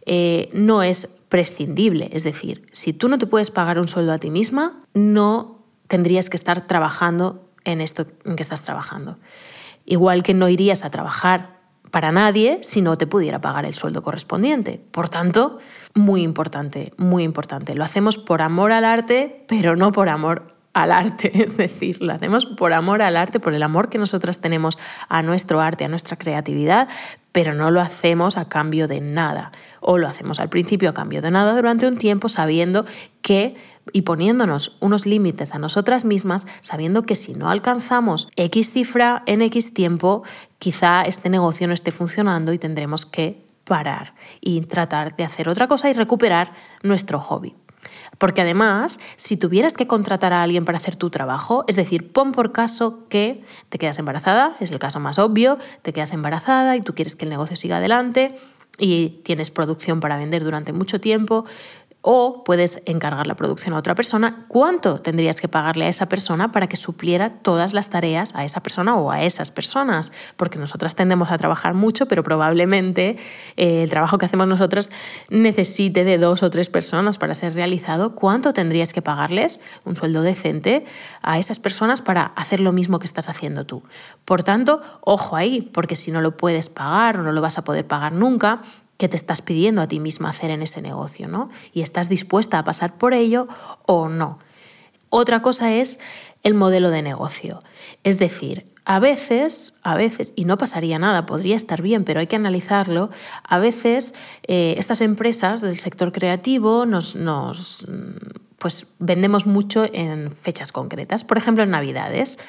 eh, 0.07 0.49
no 0.53 0.83
es 0.83 1.17
prescindible. 1.27 2.09
Es 2.13 2.23
decir, 2.23 2.65
si 2.71 2.93
tú 2.93 3.09
no 3.09 3.19
te 3.19 3.27
puedes 3.27 3.51
pagar 3.51 3.77
un 3.77 3.89
sueldo 3.89 4.13
a 4.13 4.17
ti 4.17 4.29
misma, 4.31 4.81
no 4.93 5.59
tendrías 5.87 6.29
que 6.29 6.37
estar 6.37 6.65
trabajando 6.65 7.49
en 7.65 7.81
esto 7.81 8.07
en 8.23 8.37
que 8.37 8.41
estás 8.41 8.63
trabajando. 8.63 9.17
Igual 9.85 10.23
que 10.23 10.33
no 10.33 10.47
irías 10.47 10.85
a 10.85 10.89
trabajar 10.89 11.57
para 11.91 12.13
nadie 12.13 12.59
si 12.61 12.81
no 12.81 12.97
te 12.97 13.05
pudiera 13.05 13.41
pagar 13.41 13.65
el 13.65 13.73
sueldo 13.73 14.01
correspondiente. 14.01 14.81
Por 14.91 15.09
tanto, 15.09 15.57
muy 15.93 16.23
importante, 16.23 16.93
muy 16.97 17.23
importante. 17.23 17.75
Lo 17.75 17.83
hacemos 17.83 18.17
por 18.17 18.41
amor 18.41 18.71
al 18.71 18.85
arte, 18.85 19.43
pero 19.49 19.75
no 19.75 19.91
por 19.91 20.07
amor 20.07 20.56
al 20.83 20.91
arte, 20.91 21.31
es 21.43 21.57
decir, 21.57 22.01
lo 22.01 22.13
hacemos 22.13 22.45
por 22.45 22.73
amor 22.73 23.01
al 23.01 23.17
arte, 23.17 23.39
por 23.39 23.53
el 23.53 23.63
amor 23.63 23.89
que 23.89 23.97
nosotras 23.97 24.39
tenemos 24.39 24.77
a 25.09 25.21
nuestro 25.21 25.61
arte, 25.61 25.85
a 25.85 25.87
nuestra 25.87 26.17
creatividad, 26.17 26.87
pero 27.31 27.53
no 27.53 27.69
lo 27.71 27.81
hacemos 27.81 28.37
a 28.37 28.49
cambio 28.49 28.87
de 28.87 29.01
nada. 29.01 29.51
O 29.79 29.97
lo 29.97 30.07
hacemos 30.07 30.39
al 30.39 30.49
principio 30.49 30.89
a 30.89 30.93
cambio 30.93 31.21
de 31.21 31.31
nada 31.31 31.55
durante 31.55 31.87
un 31.87 31.97
tiempo 31.97 32.29
sabiendo 32.29 32.85
que 33.21 33.55
y 33.93 34.01
poniéndonos 34.01 34.77
unos 34.79 35.05
límites 35.05 35.53
a 35.53 35.59
nosotras 35.59 36.03
mismas, 36.03 36.47
sabiendo 36.61 37.03
que 37.03 37.15
si 37.15 37.33
no 37.33 37.49
alcanzamos 37.49 38.29
X 38.35 38.71
cifra 38.71 39.23
en 39.25 39.41
X 39.41 39.73
tiempo, 39.73 40.23
quizá 40.59 41.03
este 41.03 41.29
negocio 41.29 41.67
no 41.67 41.73
esté 41.73 41.91
funcionando 41.91 42.53
y 42.53 42.59
tendremos 42.59 43.05
que 43.05 43.45
parar 43.63 44.13
y 44.41 44.61
tratar 44.61 45.15
de 45.15 45.23
hacer 45.23 45.49
otra 45.49 45.67
cosa 45.67 45.89
y 45.89 45.93
recuperar 45.93 46.53
nuestro 46.83 47.19
hobby. 47.19 47.55
Porque 48.17 48.41
además, 48.41 48.99
si 49.15 49.37
tuvieras 49.37 49.75
que 49.75 49.87
contratar 49.87 50.33
a 50.33 50.43
alguien 50.43 50.65
para 50.65 50.77
hacer 50.77 50.95
tu 50.95 51.09
trabajo, 51.09 51.63
es 51.67 51.75
decir, 51.75 52.11
pon 52.11 52.31
por 52.31 52.51
caso 52.51 53.07
que 53.09 53.43
te 53.69 53.77
quedas 53.77 53.99
embarazada, 53.99 54.55
es 54.59 54.71
el 54.71 54.79
caso 54.79 54.99
más 54.99 55.19
obvio, 55.19 55.57
te 55.81 55.93
quedas 55.93 56.13
embarazada 56.13 56.75
y 56.75 56.81
tú 56.81 56.95
quieres 56.95 57.15
que 57.15 57.25
el 57.25 57.29
negocio 57.29 57.55
siga 57.55 57.77
adelante 57.77 58.35
y 58.79 59.09
tienes 59.23 59.51
producción 59.51 59.99
para 59.99 60.17
vender 60.17 60.43
durante 60.43 60.73
mucho 60.73 61.01
tiempo, 61.01 61.45
o 62.01 62.43
puedes 62.43 62.81
encargar 62.85 63.27
la 63.27 63.35
producción 63.35 63.73
a 63.73 63.79
otra 63.79 63.95
persona. 63.95 64.45
¿Cuánto 64.47 65.01
tendrías 65.01 65.41
que 65.41 65.47
pagarle 65.47 65.85
a 65.85 65.89
esa 65.89 66.07
persona 66.07 66.51
para 66.51 66.67
que 66.67 66.77
supliera 66.77 67.29
todas 67.29 67.73
las 67.73 67.89
tareas 67.89 68.33
a 68.35 68.45
esa 68.45 68.61
persona 68.61 68.95
o 68.95 69.11
a 69.11 69.23
esas 69.23 69.51
personas? 69.51 70.13
Porque 70.37 70.57
nosotras 70.57 70.95
tendemos 70.95 71.31
a 71.31 71.37
trabajar 71.37 71.73
mucho, 71.73 72.05
pero 72.05 72.23
probablemente 72.23 73.17
eh, 73.57 73.81
el 73.83 73.89
trabajo 73.89 74.17
que 74.17 74.25
hacemos 74.25 74.47
nosotras 74.47 74.89
necesite 75.29 76.03
de 76.03 76.17
dos 76.17 76.43
o 76.43 76.49
tres 76.49 76.69
personas 76.69 77.17
para 77.17 77.33
ser 77.33 77.53
realizado. 77.55 78.15
¿Cuánto 78.15 78.53
tendrías 78.53 78.93
que 78.93 79.01
pagarles 79.01 79.59
un 79.83 79.95
sueldo 79.95 80.21
decente 80.21 80.85
a 81.21 81.39
esas 81.39 81.59
personas 81.59 82.01
para 82.01 82.23
hacer 82.35 82.59
lo 82.59 82.71
mismo 82.71 82.99
que 82.99 83.05
estás 83.05 83.27
haciendo 83.27 83.65
tú? 83.65 83.83
Por 84.23 84.43
tanto, 84.43 84.81
ojo 85.01 85.35
ahí, 85.35 85.61
porque 85.73 85.95
si 85.95 86.11
no 86.11 86.21
lo 86.21 86.37
puedes 86.37 86.69
pagar 86.69 87.19
o 87.19 87.23
no 87.23 87.31
lo 87.31 87.41
vas 87.41 87.57
a 87.57 87.63
poder 87.63 87.85
pagar 87.85 88.13
nunca, 88.13 88.61
que 88.97 89.07
te 89.07 89.15
estás 89.15 89.41
pidiendo 89.41 89.81
a 89.81 89.87
ti 89.87 89.99
misma 89.99 90.29
hacer 90.29 90.51
en 90.51 90.61
ese 90.61 90.81
negocio, 90.81 91.27
¿no? 91.27 91.49
Y 91.73 91.81
estás 91.81 92.09
dispuesta 92.09 92.59
a 92.59 92.63
pasar 92.63 92.97
por 92.97 93.13
ello 93.13 93.47
o 93.85 94.09
no. 94.09 94.39
Otra 95.09 95.41
cosa 95.41 95.73
es 95.73 95.99
el 96.43 96.53
modelo 96.53 96.89
de 96.89 97.01
negocio. 97.01 97.63
Es 98.03 98.19
decir, 98.19 98.65
a 98.85 98.99
veces, 98.99 99.73
a 99.83 99.95
veces, 99.95 100.33
y 100.35 100.45
no 100.45 100.57
pasaría 100.57 100.97
nada, 100.97 101.25
podría 101.25 101.55
estar 101.55 101.81
bien, 101.81 102.05
pero 102.05 102.21
hay 102.21 102.27
que 102.27 102.37
analizarlo, 102.37 103.09
a 103.43 103.59
veces 103.59 104.13
eh, 104.47 104.75
estas 104.77 105.01
empresas 105.01 105.61
del 105.61 105.77
sector 105.77 106.11
creativo 106.13 106.85
nos, 106.85 107.15
nos 107.15 107.85
pues 108.57 108.87
vendemos 108.97 109.45
mucho 109.45 109.85
en 109.91 110.31
fechas 110.31 110.71
concretas. 110.71 111.23
Por 111.23 111.37
ejemplo, 111.37 111.63
en 111.63 111.69
Navidades. 111.69 112.39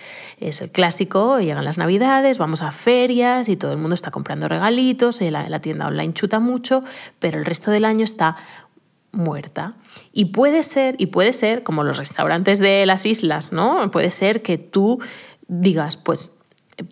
Es 0.41 0.61
el 0.63 0.71
clásico, 0.71 1.39
llegan 1.39 1.65
las 1.65 1.79
Navidades, 1.79 2.39
vamos 2.39 2.63
a 2.63 2.73
ferias 2.73 3.49
y 3.49 3.57
todo 3.57 3.73
el 3.73 3.79
mundo 3.79 3.95
está 3.95 4.11
comprando 4.11 4.49
regalitos, 4.49 5.21
la, 5.21 5.49
la 5.49 5.61
tienda 5.61 5.87
online 5.87 6.15
chuta 6.15 6.41
mucho, 6.41 6.83
pero 7.19 7.39
el 7.39 7.45
resto 7.45 7.71
del 7.71 7.85
año 7.85 8.05
está 8.05 8.37
muerta. 9.13 9.75
Y 10.13 10.27
puede 10.27 10.63
ser, 10.63 10.95
y 10.99 11.07
puede 11.07 11.33
ser, 11.33 11.63
como 11.63 11.85
los 11.85 11.99
restaurantes 11.99 12.59
de 12.59 12.87
las 12.87 13.05
islas, 13.05 13.53
¿no? 13.53 13.91
Puede 13.91 14.11
ser 14.11 14.43
que 14.43 14.59
tú 14.59 15.01
digas, 15.49 15.97
pues 15.97 16.38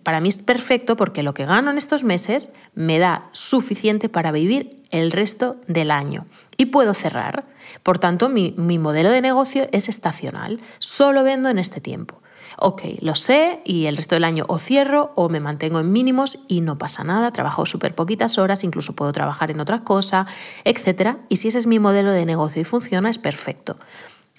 para 0.03 0.21
mí 0.21 0.29
es 0.29 0.39
perfecto 0.39 0.97
porque 0.97 1.23
lo 1.23 1.35
que 1.35 1.47
gano 1.47 1.71
en 1.71 1.77
estos 1.77 2.05
meses 2.05 2.51
me 2.75 2.99
da 2.99 3.29
suficiente 3.33 4.09
para 4.09 4.33
vivir 4.33 4.83
el 4.91 5.13
resto 5.13 5.57
del 5.67 5.91
año 5.91 6.27
y 6.57 6.67
puedo 6.67 6.95
cerrar. 6.95 7.45
Por 7.83 7.99
tanto, 7.99 8.29
mi, 8.29 8.53
modelo 8.79 9.11
de 9.11 9.21
negocio 9.21 9.69
es 9.73 9.89
estacional, 9.89 10.61
solo 10.79 11.23
vendo 11.23 11.49
en 11.49 11.59
este 11.59 11.81
tiempo. 11.81 12.21
Ok, 12.59 12.83
lo 13.01 13.15
sé 13.15 13.61
y 13.65 13.85
el 13.85 13.97
resto 13.97 14.15
del 14.15 14.25
año 14.25 14.45
o 14.49 14.59
cierro 14.59 15.13
o 15.15 15.29
me 15.29 15.41
mantengo 15.41 15.79
en 15.79 15.93
mínimos 15.93 16.39
y 16.49 16.63
no 16.63 16.79
pasa 16.79 17.05
nada, 17.05 17.31
trabajo 17.31 17.67
súper 17.67 17.95
poquitas 17.95 18.39
horas, 18.39 18.65
incluso 18.65 18.97
puedo 18.97 19.13
trabajar 19.13 19.51
en 19.51 19.61
otra 19.61 19.85
cosa, 19.85 20.27
etc. 20.65 21.17
Y 21.29 21.37
si 21.37 21.49
ese 21.49 21.59
es 21.59 21.67
mi 21.67 21.79
modelo 21.79 22.13
de 22.13 22.25
negocio 22.25 22.63
y 22.63 22.65
funciona, 22.65 23.11
es 23.11 23.19
perfecto. 23.19 23.77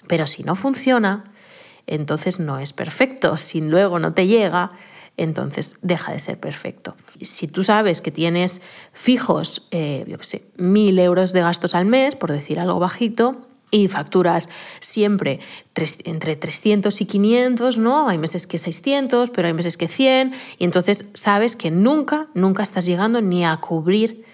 Pero 0.08 0.26
si 0.26 0.42
no 0.42 0.56
funciona, 0.56 1.24
entonces 1.86 2.40
no 2.40 2.58
es 2.58 2.72
perfecto. 2.72 3.36
Si 3.36 3.60
luego 3.60 3.98
no 4.00 4.14
te 4.14 4.26
llega, 4.26 4.72
entonces 5.18 5.76
deja 5.82 6.12
de 6.12 6.18
ser 6.18 6.38
perfecto. 6.38 6.96
Si 7.20 7.48
tú 7.48 7.62
sabes 7.62 8.00
que 8.00 8.10
tienes 8.10 8.62
fijos, 8.92 9.68
eh, 9.70 10.04
yo 10.08 10.16
qué 10.16 10.24
sé, 10.24 10.42
mil 10.56 10.98
euros 10.98 11.32
de 11.32 11.40
gastos 11.40 11.74
al 11.74 11.84
mes, 11.84 12.16
por 12.16 12.32
decir 12.32 12.58
algo 12.58 12.78
bajito, 12.78 13.48
y 13.70 13.88
facturas 13.88 14.48
siempre 14.80 15.40
entre 16.04 16.36
300 16.36 17.00
y 17.00 17.04
500, 17.04 17.76
¿no? 17.76 18.08
Hay 18.08 18.16
meses 18.16 18.46
que 18.46 18.58
600, 18.58 19.30
pero 19.30 19.48
hay 19.48 19.54
meses 19.54 19.76
que 19.76 19.88
100, 19.88 20.32
y 20.58 20.64
entonces 20.64 21.06
sabes 21.12 21.54
que 21.54 21.70
nunca, 21.70 22.28
nunca 22.34 22.62
estás 22.62 22.86
llegando 22.86 23.20
ni 23.20 23.44
a 23.44 23.56
cubrir 23.58 24.24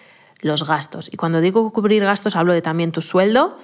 los 0.41 0.67
gastos. 0.69 1.09
Y 1.13 1.17
cuando 1.17 1.41
digo 1.41 1.69
cubrir 1.73 2.05
gastos, 2.05 2.37
hablo 2.37 2.53
de 2.53 2.63
también 2.63 2.93
tu 2.93 3.03
sueldo, 3.03 3.57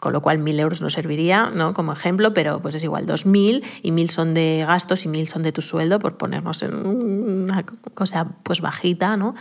con 0.00 0.12
lo 0.12 0.22
cual 0.22 0.38
mil 0.38 0.58
euros 0.58 0.80
no 0.80 0.90
serviría 0.90 1.50
¿no? 1.54 1.74
como 1.74 1.92
ejemplo, 1.92 2.34
pero 2.34 2.60
pues 2.60 2.74
es 2.74 2.82
igual, 2.82 3.06
dos 3.06 3.26
mil 3.26 3.64
y 3.82 3.92
mil 3.92 4.10
son 4.10 4.34
de 4.34 4.64
gastos 4.66 5.04
y 5.04 5.08
mil 5.08 5.28
son 5.28 5.42
de 5.42 5.52
tu 5.52 5.60
sueldo, 5.60 5.98
por 5.98 6.16
ponernos 6.16 6.62
en 6.62 6.74
una 6.74 7.64
cosa 7.94 8.28
pues 8.42 8.60
bajita, 8.60 9.16
¿no? 9.16 9.34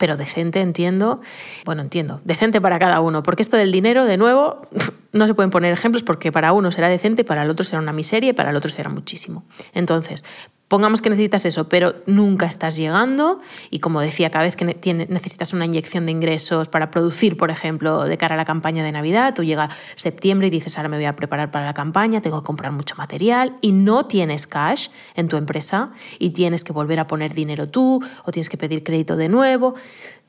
pero 0.00 0.16
decente, 0.16 0.60
entiendo. 0.60 1.20
Bueno, 1.66 1.82
entiendo, 1.82 2.22
decente 2.24 2.58
para 2.62 2.78
cada 2.78 3.00
uno, 3.00 3.22
porque 3.22 3.42
esto 3.42 3.58
del 3.58 3.70
dinero, 3.70 4.06
de 4.06 4.16
nuevo, 4.16 4.62
no 5.12 5.26
se 5.26 5.34
pueden 5.34 5.50
poner 5.50 5.74
ejemplos 5.74 6.02
porque 6.02 6.32
para 6.32 6.52
uno 6.54 6.70
será 6.70 6.88
decente, 6.88 7.22
para 7.22 7.42
el 7.42 7.50
otro 7.50 7.64
será 7.64 7.82
una 7.82 7.92
miseria 7.92 8.30
y 8.30 8.32
para 8.32 8.50
el 8.50 8.56
otro 8.56 8.70
será 8.70 8.88
muchísimo. 8.88 9.44
Entonces, 9.74 10.24
Pongamos 10.70 11.02
que 11.02 11.10
necesitas 11.10 11.44
eso, 11.46 11.68
pero 11.68 11.96
nunca 12.06 12.46
estás 12.46 12.76
llegando 12.76 13.40
y 13.70 13.80
como 13.80 14.00
decía, 14.00 14.30
cada 14.30 14.44
vez 14.44 14.54
que 14.54 14.64
necesitas 15.08 15.52
una 15.52 15.64
inyección 15.64 16.06
de 16.06 16.12
ingresos 16.12 16.68
para 16.68 16.92
producir, 16.92 17.36
por 17.36 17.50
ejemplo, 17.50 18.04
de 18.04 18.16
cara 18.16 18.36
a 18.36 18.38
la 18.38 18.44
campaña 18.44 18.84
de 18.84 18.92
Navidad, 18.92 19.34
tú 19.34 19.42
llega 19.42 19.68
septiembre 19.96 20.46
y 20.46 20.50
dices, 20.50 20.76
ahora 20.76 20.88
me 20.88 20.96
voy 20.96 21.06
a 21.06 21.16
preparar 21.16 21.50
para 21.50 21.66
la 21.66 21.74
campaña, 21.74 22.22
tengo 22.22 22.40
que 22.42 22.46
comprar 22.46 22.70
mucho 22.70 22.94
material 22.94 23.56
y 23.60 23.72
no 23.72 24.06
tienes 24.06 24.46
cash 24.46 24.90
en 25.16 25.26
tu 25.26 25.36
empresa 25.36 25.90
y 26.20 26.30
tienes 26.30 26.62
que 26.62 26.72
volver 26.72 27.00
a 27.00 27.08
poner 27.08 27.34
dinero 27.34 27.68
tú 27.68 28.00
o 28.24 28.30
tienes 28.30 28.48
que 28.48 28.56
pedir 28.56 28.84
crédito 28.84 29.16
de 29.16 29.28
nuevo. 29.28 29.74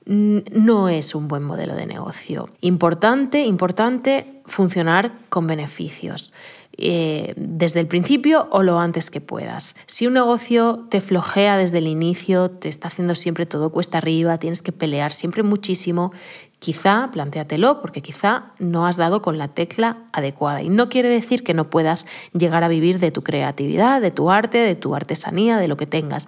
No 0.06 0.90
es 0.90 1.16
un 1.16 1.28
buen 1.28 1.44
modelo 1.44 1.76
de 1.76 1.86
negocio. 1.86 2.50
Importante, 2.62 3.46
importante 3.46 4.42
funcionar 4.46 5.14
con 5.30 5.48
beneficios. 5.48 6.34
Eh, 6.78 7.34
desde 7.36 7.82
el 7.82 7.88
principio 7.88 8.48
o 8.50 8.64
lo 8.64 8.80
antes 8.80 9.12
que 9.12 9.20
puedas. 9.20 9.76
Si 9.88 10.08
un 10.08 10.14
negocio 10.14 10.88
te 10.90 11.02
flojea 11.02 11.58
desde 11.58 11.80
el 11.80 11.88
inicio, 11.88 12.50
te 12.50 12.70
está 12.70 12.88
haciendo 12.88 13.14
siempre 13.14 13.46
todo 13.46 13.72
cuesta 13.72 13.98
arriba, 13.98 14.38
tienes 14.38 14.62
que 14.62 14.72
pelear 14.72 15.12
siempre 15.12 15.44
muchísimo, 15.44 16.12
quizá 16.60 17.10
plantéatelo 17.12 17.82
porque 17.82 18.02
quizá 18.02 18.54
no 18.58 18.88
has 18.88 18.96
dado 18.96 19.22
con 19.22 19.38
la 19.38 19.50
tecla 19.50 19.98
adecuada. 20.14 20.62
Y 20.62 20.70
no 20.70 20.88
quiere 20.88 21.10
decir 21.10 21.44
que 21.44 21.54
no 21.54 21.70
puedas 21.70 22.08
llegar 22.34 22.64
a 22.64 22.70
vivir 22.70 23.00
de 23.00 23.12
tu 23.12 23.22
creatividad, 23.22 24.02
de 24.02 24.12
tu 24.12 24.32
arte, 24.32 24.60
de 24.60 24.76
tu 24.76 24.96
artesanía, 24.96 25.58
de 25.58 25.68
lo 25.68 25.76
que 25.76 25.88
tengas. 25.88 26.28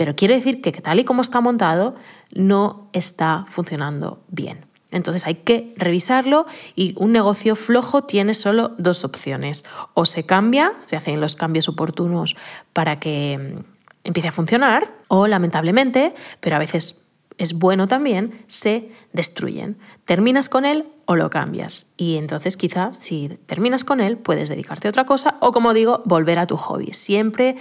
Pero 0.00 0.16
quiere 0.16 0.36
decir 0.36 0.62
que 0.62 0.72
tal 0.72 0.98
y 0.98 1.04
como 1.04 1.20
está 1.20 1.42
montado, 1.42 1.94
no 2.34 2.88
está 2.94 3.44
funcionando 3.46 4.22
bien. 4.28 4.64
Entonces 4.90 5.26
hay 5.26 5.34
que 5.34 5.74
revisarlo 5.76 6.46
y 6.74 6.94
un 6.96 7.12
negocio 7.12 7.54
flojo 7.54 8.04
tiene 8.04 8.32
solo 8.32 8.70
dos 8.78 9.04
opciones. 9.04 9.62
O 9.92 10.06
se 10.06 10.24
cambia, 10.24 10.72
se 10.86 10.96
hacen 10.96 11.20
los 11.20 11.36
cambios 11.36 11.68
oportunos 11.68 12.34
para 12.72 12.98
que 12.98 13.36
mm, 13.58 13.64
empiece 14.04 14.28
a 14.28 14.32
funcionar, 14.32 14.90
o 15.08 15.26
lamentablemente, 15.26 16.14
pero 16.40 16.56
a 16.56 16.60
veces 16.60 17.02
es 17.36 17.52
bueno 17.52 17.86
también, 17.86 18.42
se 18.46 18.92
destruyen. 19.12 19.76
Terminas 20.06 20.48
con 20.48 20.64
él 20.64 20.86
o 21.10 21.16
lo 21.16 21.28
cambias. 21.28 21.88
Y 21.96 22.18
entonces 22.18 22.56
quizá 22.56 22.92
si 22.92 23.30
terminas 23.46 23.82
con 23.82 24.00
él 24.00 24.16
puedes 24.16 24.48
dedicarte 24.48 24.86
a 24.86 24.90
otra 24.90 25.06
cosa 25.06 25.38
o 25.40 25.50
como 25.50 25.74
digo, 25.74 26.02
volver 26.04 26.38
a 26.38 26.46
tu 26.46 26.56
hobby. 26.56 26.92
Siempre 26.92 27.56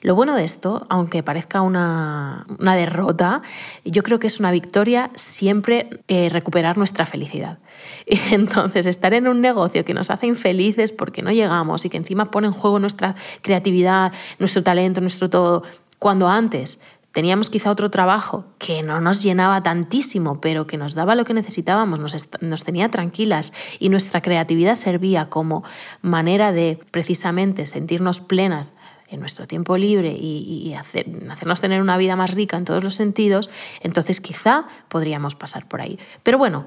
lo 0.00 0.16
bueno 0.16 0.34
de 0.34 0.42
esto, 0.42 0.84
aunque 0.88 1.22
parezca 1.22 1.60
una, 1.60 2.44
derrota, 2.58 3.40
yo 3.84 4.02
creo 4.02 4.18
que 4.18 4.26
es 4.26 4.40
una 4.40 4.50
victoria 4.50 5.10
siempre 5.14 5.90
eh, 6.08 6.28
recuperar 6.28 6.76
nuestra 6.76 7.06
felicidad. 7.06 7.60
entonces, 8.32 8.84
estar 8.86 9.14
en 9.14 9.28
un 9.28 9.40
negocio 9.40 9.84
que 9.84 9.94
nos 9.94 10.10
hace 10.10 10.26
infelices 10.26 10.90
porque 10.90 11.22
no 11.22 11.30
llegamos 11.30 11.84
y 11.84 11.90
que 11.90 11.98
encima 11.98 12.32
pone 12.32 12.48
en 12.48 12.52
juego 12.52 12.80
nuestra 12.80 13.14
creatividad, 13.42 14.12
nuestro 14.40 14.64
talento, 14.64 15.00
nuestro 15.00 15.30
todo, 15.30 15.62
cuando 16.00 16.26
antes 16.28 16.80
teníamos 17.18 17.50
quizá 17.50 17.72
otro 17.72 17.90
trabajo 17.90 18.44
que 18.58 18.84
no 18.84 19.00
nos 19.00 19.24
llenaba 19.24 19.60
tantísimo, 19.60 20.40
pero 20.40 20.68
que 20.68 20.76
nos 20.76 20.94
daba 20.94 21.16
lo 21.16 21.24
que 21.24 21.34
necesitábamos, 21.34 21.98
nos, 21.98 22.62
tenía 22.62 22.90
tranquilas 22.90 23.52
y 23.80 23.88
nuestra 23.88 24.22
creatividad 24.22 24.76
servía 24.76 25.28
como 25.28 25.64
manera 26.00 26.52
de 26.52 26.78
precisamente 26.92 27.66
sentirnos 27.66 28.20
plenas 28.20 28.72
en 29.08 29.18
nuestro 29.18 29.48
tiempo 29.48 29.76
libre 29.76 30.12
y, 30.12 30.72
hacernos 30.74 31.60
tener 31.60 31.82
una 31.82 31.96
vida 31.96 32.14
más 32.14 32.34
rica 32.34 32.56
en 32.56 32.64
todos 32.64 32.84
los 32.84 32.94
sentidos, 32.94 33.50
entonces 33.80 34.20
quizá 34.20 34.68
podríamos 34.86 35.34
pasar 35.34 35.66
por 35.66 35.80
ahí. 35.80 35.98
Pero 36.22 36.38
bueno, 36.38 36.66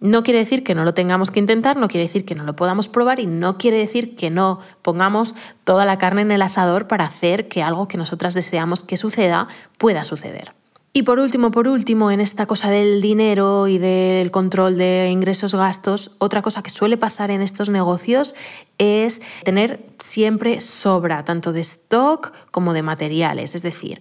no 0.00 0.22
quiere 0.22 0.40
decir 0.40 0.64
que 0.64 0.74
no 0.74 0.84
lo 0.84 0.94
tengamos 0.94 1.30
que 1.30 1.40
intentar, 1.40 1.76
no 1.76 1.88
quiere 1.88 2.06
decir 2.06 2.24
que 2.24 2.34
no 2.34 2.44
lo 2.44 2.56
podamos 2.56 2.88
probar 2.88 3.20
y 3.20 3.26
no 3.26 3.58
quiere 3.58 3.78
decir 3.78 4.16
que 4.16 4.30
no 4.30 4.58
pongamos 4.82 5.34
toda 5.64 5.84
la 5.84 5.98
carne 5.98 6.22
en 6.22 6.32
el 6.32 6.42
asador 6.42 6.88
para 6.88 7.04
hacer 7.04 7.48
que 7.48 7.62
algo 7.62 7.86
que 7.86 7.98
nosotras 7.98 8.34
deseamos 8.34 8.82
que 8.82 8.96
suceda 8.96 9.46
pueda 9.78 10.02
suceder. 10.02 10.54
Y 10.92 11.04
por 11.04 11.20
último, 11.20 11.52
por 11.52 11.68
último, 11.68 12.10
en 12.10 12.20
esta 12.20 12.46
cosa 12.46 12.68
del 12.68 13.00
dinero 13.00 13.68
y 13.68 13.78
del 13.78 14.32
control 14.32 14.76
de 14.76 15.08
ingresos-gastos, 15.12 16.16
otra 16.18 16.42
cosa 16.42 16.64
que 16.64 16.70
suele 16.70 16.96
pasar 16.96 17.30
en 17.30 17.42
estos 17.42 17.68
negocios 17.68 18.34
es 18.78 19.22
tener 19.44 19.86
siempre 20.00 20.60
sobra, 20.60 21.24
tanto 21.24 21.52
de 21.52 21.60
stock 21.60 22.32
como 22.50 22.72
de 22.72 22.82
materiales. 22.82 23.54
Es 23.54 23.62
decir, 23.62 24.00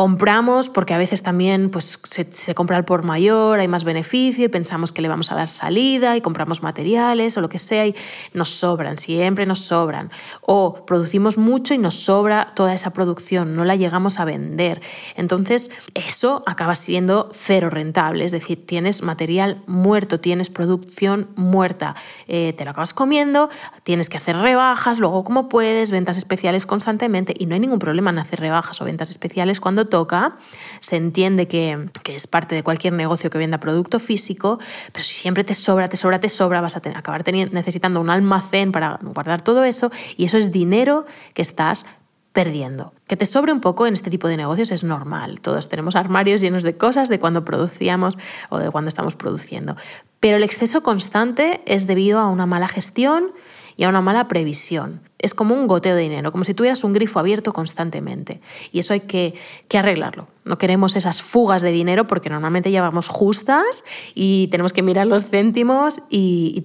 compramos 0.00 0.70
porque 0.70 0.94
a 0.94 0.98
veces 0.98 1.22
también 1.22 1.68
pues, 1.68 2.00
se, 2.08 2.54
compra 2.54 2.78
al 2.78 2.86
por 2.86 3.04
mayor, 3.04 3.60
hay 3.60 3.68
más 3.68 3.84
beneficio 3.84 4.46
y 4.46 4.48
pensamos 4.48 4.92
que 4.92 5.02
le 5.02 5.08
vamos 5.08 5.30
a 5.30 5.34
dar 5.34 5.46
salida 5.46 6.16
y 6.16 6.22
compramos 6.22 6.62
materiales 6.62 7.36
o 7.36 7.42
lo 7.42 7.50
que 7.50 7.58
sea 7.58 7.86
y 7.86 7.94
nos 8.32 8.48
sobran, 8.48 8.96
siempre 8.96 9.44
nos 9.44 9.58
sobran. 9.58 10.10
O 10.40 10.86
producimos 10.86 11.36
mucho 11.36 11.74
y 11.74 11.78
nos 11.78 11.96
sobra 11.96 12.54
toda 12.54 12.72
esa 12.72 12.94
producción, 12.94 13.54
no 13.54 13.66
la 13.66 13.76
llegamos 13.76 14.20
a 14.20 14.24
vender. 14.24 14.80
Entonces 15.16 15.70
eso 15.92 16.44
acaba 16.46 16.76
siendo 16.76 17.28
cero 17.34 17.68
rentable, 17.68 18.24
es 18.24 18.32
decir, 18.32 18.64
tienes 18.64 19.02
material 19.02 19.62
muerto, 19.66 20.18
tienes 20.18 20.48
producción 20.48 21.28
muerta, 21.36 21.94
eh, 22.26 22.54
te 22.56 22.64
lo 22.64 22.70
acabas 22.70 22.94
comiendo, 22.94 23.50
tienes 23.82 24.08
que 24.08 24.16
hacer 24.16 24.38
rebajas, 24.38 24.98
luego 24.98 25.24
como 25.24 25.50
puedes, 25.50 25.90
ventas 25.90 26.16
especiales 26.16 26.64
constantemente 26.64 27.34
y 27.38 27.44
no 27.44 27.52
hay 27.52 27.60
ningún 27.60 27.78
problema 27.78 28.08
en 28.08 28.18
hacer 28.18 28.40
rebajas 28.40 28.80
o 28.80 28.86
ventas 28.86 29.10
especiales 29.10 29.60
cuando 29.60 29.89
toca, 29.90 30.38
se 30.80 30.96
entiende 30.96 31.46
que, 31.46 31.90
es 32.06 32.26
parte 32.26 32.54
de 32.54 32.62
cualquier 32.62 32.94
negocio 32.94 33.28
que 33.28 33.36
venda 33.36 33.60
producto 33.60 33.98
físico, 33.98 34.58
pero 34.92 35.04
si 35.04 35.14
siempre 35.14 35.44
te 35.44 35.52
sobra, 35.52 35.88
te 35.88 35.98
sobra, 35.98 36.18
te 36.18 36.30
sobra, 36.30 36.62
vas 36.62 36.76
a 36.76 36.82
acabar 36.94 37.22
necesitando 37.52 38.00
un 38.00 38.08
almacén 38.08 38.72
para 38.72 38.98
guardar 39.02 39.42
todo 39.42 39.64
eso 39.64 39.90
y 40.16 40.24
eso 40.24 40.38
es 40.38 40.50
dinero 40.50 41.04
que 41.34 41.42
estás 41.42 41.84
perdiendo. 42.32 42.94
Que 43.06 43.16
te 43.16 43.26
sobre 43.26 43.52
un 43.52 43.60
poco 43.60 43.86
en 43.86 43.94
este 43.94 44.10
tipo 44.10 44.28
de 44.28 44.36
negocios 44.36 44.70
es 44.70 44.84
normal. 44.84 45.40
Todos 45.40 45.68
tenemos 45.68 45.96
armarios 45.96 46.40
llenos 46.40 46.62
de 46.62 46.76
cosas 46.76 47.08
de 47.08 47.18
cuando 47.18 47.44
producíamos 47.44 48.16
o 48.48 48.58
de 48.58 48.70
cuando 48.70 48.88
estamos 48.88 49.16
produciendo. 49.16 49.76
Pero 50.20 50.36
el 50.36 50.44
exceso 50.44 50.82
constante 50.82 51.60
es 51.66 51.86
debido 51.86 52.20
a 52.20 52.30
una 52.30 52.46
mala 52.46 52.68
gestión 52.68 53.32
y 53.76 53.84
a 53.84 53.88
una 53.88 54.00
mala 54.00 54.28
previsión. 54.28 55.00
Es 55.18 55.34
como 55.34 55.54
un 55.54 55.66
goteo 55.66 55.94
de 55.94 56.02
dinero, 56.02 56.32
como 56.32 56.44
si 56.44 56.54
tuvieras 56.54 56.82
un 56.82 56.92
grifo 56.92 57.18
abierto 57.18 57.52
constantemente. 57.52 58.40
Y 58.72 58.78
eso 58.78 58.94
hay 58.94 59.00
que, 59.00 59.34
arreglarlo. 59.74 60.28
No 60.44 60.56
queremos 60.58 60.96
esas 60.96 61.22
fugas 61.22 61.62
de 61.62 61.70
dinero 61.70 62.06
porque 62.06 62.30
normalmente 62.30 62.70
llevamos 62.70 63.08
justas 63.08 63.84
y 64.14 64.48
tenemos 64.48 64.72
que 64.72 64.82
mirar 64.82 65.06
los 65.06 65.26
céntimos 65.26 66.02
y, 66.08 66.62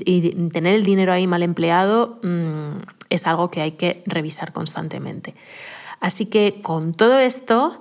tener 0.52 0.76
el 0.76 0.86
dinero 0.86 1.12
ahí 1.12 1.28
mal 1.28 1.44
empleado 1.44 2.20
mm, 2.24 2.78
es 3.10 3.28
algo 3.28 3.52
que 3.52 3.62
hay 3.62 3.74
que 3.74 4.04
revisar 4.06 4.54
constantemente. 4.54 5.36
Así 6.00 6.28
que 6.28 6.60
con 6.62 6.94
todo 6.94 7.20
esto 7.20 7.80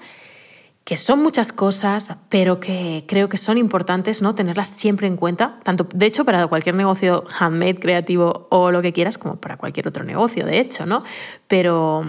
que 0.84 0.98
son 0.98 1.22
muchas 1.22 1.52
cosas, 1.52 2.14
pero 2.28 2.60
que 2.60 3.04
creo 3.08 3.30
que 3.30 3.38
son 3.38 3.56
importantes 3.56 4.20
¿no? 4.20 4.34
tenerlas 4.34 4.68
siempre 4.68 5.06
en 5.06 5.16
cuenta, 5.16 5.58
tanto 5.62 5.88
de 5.94 6.04
hecho 6.04 6.26
para 6.26 6.46
cualquier 6.46 6.74
negocio 6.74 7.24
handmade, 7.38 7.76
creativo 7.76 8.46
o 8.50 8.70
lo 8.70 8.82
que 8.82 8.92
quieras, 8.92 9.16
como 9.16 9.36
para 9.36 9.56
cualquier 9.56 9.88
otro 9.88 10.04
negocio, 10.04 10.44
de 10.44 10.60
hecho, 10.60 10.84
¿no? 10.84 11.02
Pero, 11.48 12.02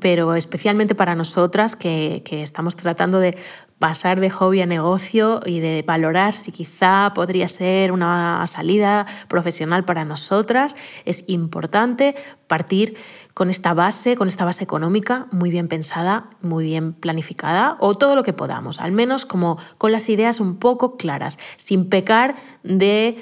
pero 0.00 0.34
especialmente 0.34 0.94
para 0.94 1.14
nosotras 1.14 1.76
que, 1.76 2.22
que 2.24 2.42
estamos 2.42 2.74
tratando 2.74 3.20
de 3.20 3.36
pasar 3.82 4.20
de 4.20 4.30
hobby 4.30 4.60
a 4.60 4.66
negocio 4.66 5.40
y 5.44 5.58
de 5.58 5.82
valorar 5.84 6.34
si 6.34 6.52
quizá 6.52 7.10
podría 7.16 7.48
ser 7.48 7.90
una 7.90 8.46
salida 8.46 9.06
profesional 9.26 9.84
para 9.84 10.04
nosotras, 10.04 10.76
es 11.04 11.24
importante 11.26 12.14
partir 12.46 12.96
con 13.34 13.50
esta 13.50 13.74
base, 13.74 14.14
con 14.16 14.28
esta 14.28 14.44
base 14.44 14.62
económica 14.62 15.26
muy 15.32 15.50
bien 15.50 15.66
pensada, 15.66 16.30
muy 16.42 16.64
bien 16.64 16.92
planificada 16.92 17.76
o 17.80 17.96
todo 17.96 18.14
lo 18.14 18.22
que 18.22 18.32
podamos, 18.32 18.78
al 18.78 18.92
menos 18.92 19.26
como 19.26 19.58
con 19.78 19.90
las 19.90 20.08
ideas 20.08 20.38
un 20.38 20.58
poco 20.58 20.96
claras, 20.96 21.40
sin 21.56 21.88
pecar 21.88 22.36
de 22.62 23.16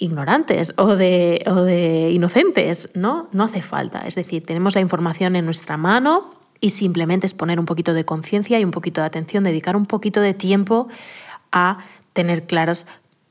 ignorantes 0.00 0.74
o 0.78 0.96
de, 0.96 1.44
o 1.46 1.62
de 1.62 2.10
inocentes, 2.10 2.90
¿no? 2.96 3.28
No 3.30 3.44
hace 3.44 3.62
falta. 3.62 4.00
Es 4.00 4.16
decir, 4.16 4.44
tenemos 4.44 4.74
la 4.74 4.80
información 4.80 5.36
en 5.36 5.44
nuestra 5.44 5.76
mano 5.76 6.35
y 6.60 6.70
simplemente 6.70 7.26
es 7.26 7.34
poner 7.34 7.60
un 7.60 7.66
poquito 7.66 7.94
de 7.94 8.04
conciencia 8.04 8.58
y 8.58 8.64
un 8.64 8.70
poquito 8.70 9.00
de 9.00 9.06
atención, 9.06 9.44
dedicar 9.44 9.76
un 9.76 9.86
poquito 9.86 10.20
de 10.20 10.34
tiempo 10.34 10.88
a 11.52 11.78
tener 12.12 12.46
claras 12.46 12.86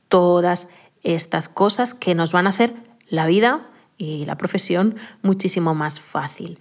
todas 0.08 0.70
estas 1.04 1.50
cosas 1.50 1.94
que 1.94 2.16
nos 2.16 2.32
van 2.32 2.48
a 2.48 2.52
hacer 2.52 2.74
la 3.08 3.28
vida 3.28 3.68
y 3.98 4.26
la 4.26 4.38
profesión 4.38 4.96
muchísimo 5.22 5.74
más 5.74 6.00
fácil. 6.00 6.60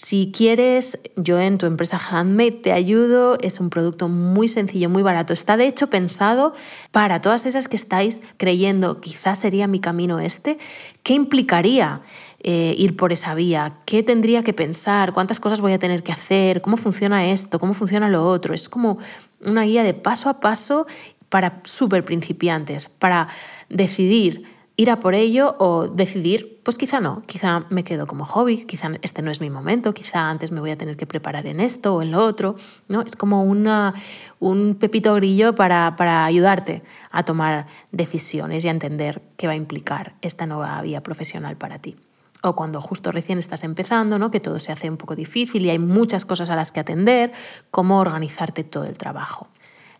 Si 0.00 0.30
quieres, 0.30 1.00
yo 1.16 1.40
en 1.40 1.58
tu 1.58 1.66
empresa 1.66 1.98
Handmade 1.98 2.52
te 2.52 2.70
ayudo. 2.70 3.36
Es 3.40 3.58
un 3.58 3.68
producto 3.68 4.08
muy 4.08 4.46
sencillo, 4.46 4.88
muy 4.88 5.02
barato. 5.02 5.32
Está 5.32 5.56
de 5.56 5.66
hecho 5.66 5.90
pensado 5.90 6.54
para 6.92 7.20
todas 7.20 7.46
esas 7.46 7.66
que 7.66 7.74
estáis 7.74 8.22
creyendo, 8.36 9.00
quizás 9.00 9.40
sería 9.40 9.66
mi 9.66 9.80
camino 9.80 10.20
este. 10.20 10.58
¿Qué 11.02 11.14
implicaría 11.14 12.02
eh, 12.38 12.76
ir 12.78 12.96
por 12.96 13.12
esa 13.12 13.34
vía? 13.34 13.80
¿Qué 13.86 14.04
tendría 14.04 14.44
que 14.44 14.52
pensar? 14.52 15.12
¿Cuántas 15.12 15.40
cosas 15.40 15.60
voy 15.60 15.72
a 15.72 15.80
tener 15.80 16.04
que 16.04 16.12
hacer? 16.12 16.62
¿Cómo 16.62 16.76
funciona 16.76 17.32
esto? 17.32 17.58
¿Cómo 17.58 17.74
funciona 17.74 18.08
lo 18.08 18.24
otro? 18.24 18.54
Es 18.54 18.68
como 18.68 18.98
una 19.44 19.64
guía 19.64 19.82
de 19.82 19.94
paso 19.94 20.30
a 20.30 20.38
paso 20.38 20.86
para 21.28 21.60
súper 21.64 22.04
principiantes, 22.04 22.88
para 22.88 23.26
decidir 23.68 24.44
ir 24.76 24.90
a 24.90 25.00
por 25.00 25.16
ello 25.16 25.56
o 25.58 25.88
decidir, 25.88 26.57
pues 26.68 26.76
quizá 26.76 27.00
no, 27.00 27.22
quizá 27.24 27.64
me 27.70 27.82
quedo 27.82 28.06
como 28.06 28.26
hobby, 28.26 28.66
quizá 28.66 28.90
este 29.00 29.22
no 29.22 29.30
es 29.30 29.40
mi 29.40 29.48
momento, 29.48 29.94
quizá 29.94 30.28
antes 30.28 30.50
me 30.50 30.60
voy 30.60 30.70
a 30.70 30.76
tener 30.76 30.98
que 30.98 31.06
preparar 31.06 31.46
en 31.46 31.60
esto 31.60 31.94
o 31.94 32.02
en 32.02 32.10
lo 32.10 32.22
otro, 32.22 32.56
¿no? 32.88 33.00
Es 33.00 33.16
como 33.16 33.42
un 33.42 34.76
pepito 34.78 35.14
grillo 35.14 35.54
para, 35.54 35.94
ayudarte 36.26 36.82
a 37.10 37.22
tomar 37.22 37.64
decisiones 37.90 38.66
y 38.66 38.68
a 38.68 38.72
entender 38.72 39.22
qué 39.38 39.46
va 39.46 39.54
a 39.54 39.56
implicar 39.56 40.16
esta 40.20 40.44
nueva 40.44 40.82
vía 40.82 41.02
profesional 41.02 41.56
para 41.56 41.78
ti 41.78 41.96
o 42.42 42.54
cuando 42.54 42.82
justo 42.82 43.12
recién 43.12 43.38
estás 43.38 43.64
empezando, 43.64 44.18
¿no? 44.18 44.30
que 44.30 44.40
todo 44.40 44.58
se 44.58 44.70
hace 44.70 44.90
un 44.90 44.98
poco 44.98 45.16
difícil 45.16 45.64
y 45.64 45.70
hay 45.70 45.78
muchas 45.78 46.26
cosas 46.26 46.50
a 46.50 46.54
las 46.54 46.70
que 46.70 46.80
atender, 46.80 47.32
cómo 47.70 47.98
organizarte 47.98 48.62
todo 48.62 48.84
el 48.84 48.98
trabajo. 48.98 49.48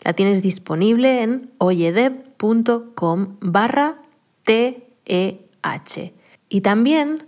la 0.03 0.13
tienes 0.13 0.43
disponible 0.43 1.23
en 1.23 1.51
oyedev.com 1.57 3.37
barra 3.41 4.03
TEH. 4.43 6.18
Y 6.49 6.63
también 6.63 7.27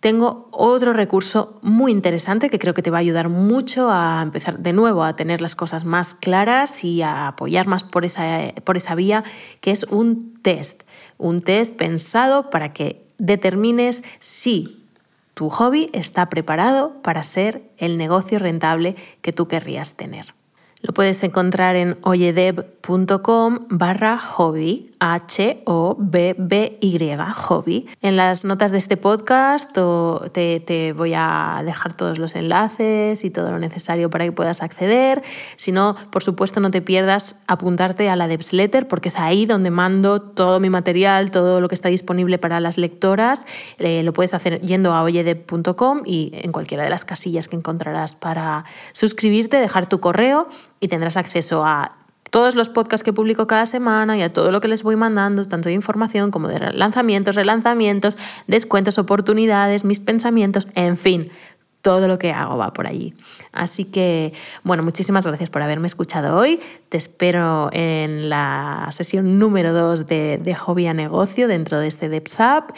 tengo 0.00 0.48
otro 0.50 0.92
recurso 0.92 1.60
muy 1.62 1.92
interesante 1.92 2.50
que 2.50 2.58
creo 2.58 2.74
que 2.74 2.82
te 2.82 2.90
va 2.90 2.96
a 2.96 3.00
ayudar 3.00 3.28
mucho 3.28 3.88
a 3.90 4.20
empezar 4.20 4.58
de 4.58 4.72
nuevo 4.72 5.04
a 5.04 5.14
tener 5.14 5.40
las 5.40 5.54
cosas 5.54 5.84
más 5.84 6.14
claras 6.14 6.82
y 6.82 7.02
a 7.02 7.28
apoyar 7.28 7.68
más 7.68 7.84
por 7.84 8.04
esa, 8.04 8.52
por 8.64 8.76
esa 8.76 8.96
vía, 8.96 9.22
que 9.60 9.70
es 9.70 9.84
un 9.84 10.34
test. 10.42 10.82
Un 11.18 11.40
test 11.40 11.76
pensado 11.76 12.50
para 12.50 12.72
que 12.72 13.06
determines 13.18 14.02
si 14.18 14.82
tu 15.34 15.48
hobby 15.50 15.88
está 15.92 16.28
preparado 16.28 17.00
para 17.02 17.22
ser 17.22 17.62
el 17.78 17.96
negocio 17.96 18.40
rentable 18.40 18.96
que 19.20 19.32
tú 19.32 19.46
querrías 19.46 19.94
tener. 19.94 20.34
Lo 20.82 20.92
puedes 20.92 21.22
encontrar 21.22 21.76
en 21.76 21.96
oyedev.com 22.02 23.60
barra 23.70 24.18
hobby, 24.18 24.90
H-O-B-B-Y, 24.98 26.98
hobby. 27.36 27.86
En 28.02 28.16
las 28.16 28.44
notas 28.44 28.72
de 28.72 28.78
este 28.78 28.96
podcast 28.96 29.78
te, 30.32 30.58
te, 30.58 30.92
voy 30.92 31.12
a 31.14 31.62
dejar 31.64 31.94
todos 31.94 32.18
los 32.18 32.34
enlaces 32.34 33.24
y 33.24 33.30
todo 33.30 33.52
lo 33.52 33.60
necesario 33.60 34.10
para 34.10 34.24
que 34.24 34.32
puedas 34.32 34.60
acceder. 34.60 35.22
Si 35.54 35.70
no, 35.70 35.94
por 36.10 36.24
supuesto, 36.24 36.58
no 36.58 36.72
te 36.72 36.82
pierdas 36.82 37.36
apuntarte 37.46 38.10
a 38.10 38.16
la 38.16 38.26
Devsletter 38.26 38.88
porque 38.88 39.08
es 39.08 39.20
ahí 39.20 39.46
donde 39.46 39.70
mando 39.70 40.20
todo 40.20 40.58
mi 40.58 40.68
material, 40.68 41.30
todo 41.30 41.60
lo 41.60 41.68
que 41.68 41.76
está 41.76 41.90
disponible 41.90 42.38
para 42.38 42.58
las 42.58 42.76
lectoras. 42.76 43.46
Eh, 43.78 44.02
lo 44.02 44.12
puedes 44.12 44.34
hacer 44.34 44.60
yendo 44.62 44.92
a 44.92 45.04
oyedev.com 45.04 46.02
y 46.04 46.32
en 46.34 46.50
cualquiera 46.50 46.82
de 46.82 46.90
las 46.90 47.04
casillas 47.04 47.46
que 47.46 47.54
encontrarás 47.54 48.16
para 48.16 48.64
suscribirte, 48.92 49.58
dejar 49.58 49.86
tu 49.86 50.00
correo 50.00 50.48
y 50.82 50.88
tendrás 50.88 51.16
acceso 51.16 51.64
a 51.64 51.92
todos 52.30 52.56
los 52.56 52.68
podcasts 52.68 53.04
que 53.04 53.12
publico 53.12 53.46
cada 53.46 53.66
semana 53.66 54.18
y 54.18 54.22
a 54.22 54.32
todo 54.32 54.50
lo 54.50 54.60
que 54.60 54.66
les 54.66 54.82
voy 54.82 54.96
mandando, 54.96 55.46
tanto 55.46 55.68
de 55.68 55.74
información 55.74 56.30
como 56.30 56.48
de 56.48 56.58
lanzamientos, 56.72 57.36
relanzamientos, 57.36 58.16
descuentos, 58.48 58.98
oportunidades, 58.98 59.84
mis 59.84 60.00
pensamientos, 60.00 60.66
en 60.74 60.96
fin, 60.96 61.30
todo 61.82 62.08
lo 62.08 62.18
que 62.18 62.32
hago 62.32 62.56
va 62.56 62.72
por 62.72 62.88
allí. 62.88 63.14
Así 63.52 63.84
que, 63.84 64.32
bueno, 64.64 64.82
muchísimas 64.82 65.24
gracias 65.26 65.50
por 65.50 65.62
haberme 65.62 65.86
escuchado 65.86 66.36
hoy. 66.36 66.58
Te 66.88 66.96
espero 66.96 67.70
en 67.72 68.28
la 68.28 68.88
sesión 68.90 69.38
número 69.38 69.72
2 69.72 70.06
de, 70.08 70.40
de 70.42 70.54
Hobby 70.56 70.86
a 70.86 70.94
Negocio 70.94 71.46
dentro 71.46 71.78
de 71.78 71.86
este 71.86 72.08
DevSap 72.08 72.70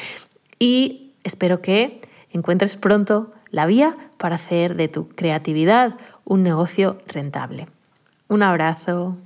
y 0.59 1.13
espero 1.23 1.63
que 1.63 2.03
encuentres 2.33 2.77
pronto 2.77 3.33
la 3.51 3.65
vía 3.65 3.97
para 4.19 4.35
hacer 4.35 4.75
de 4.75 4.89
tu 4.89 5.09
creatividad 5.09 5.97
un 6.25 6.43
negocio 6.43 6.99
rentable. 7.07 7.69
Un 8.35 8.43
abrazo. 8.43 9.17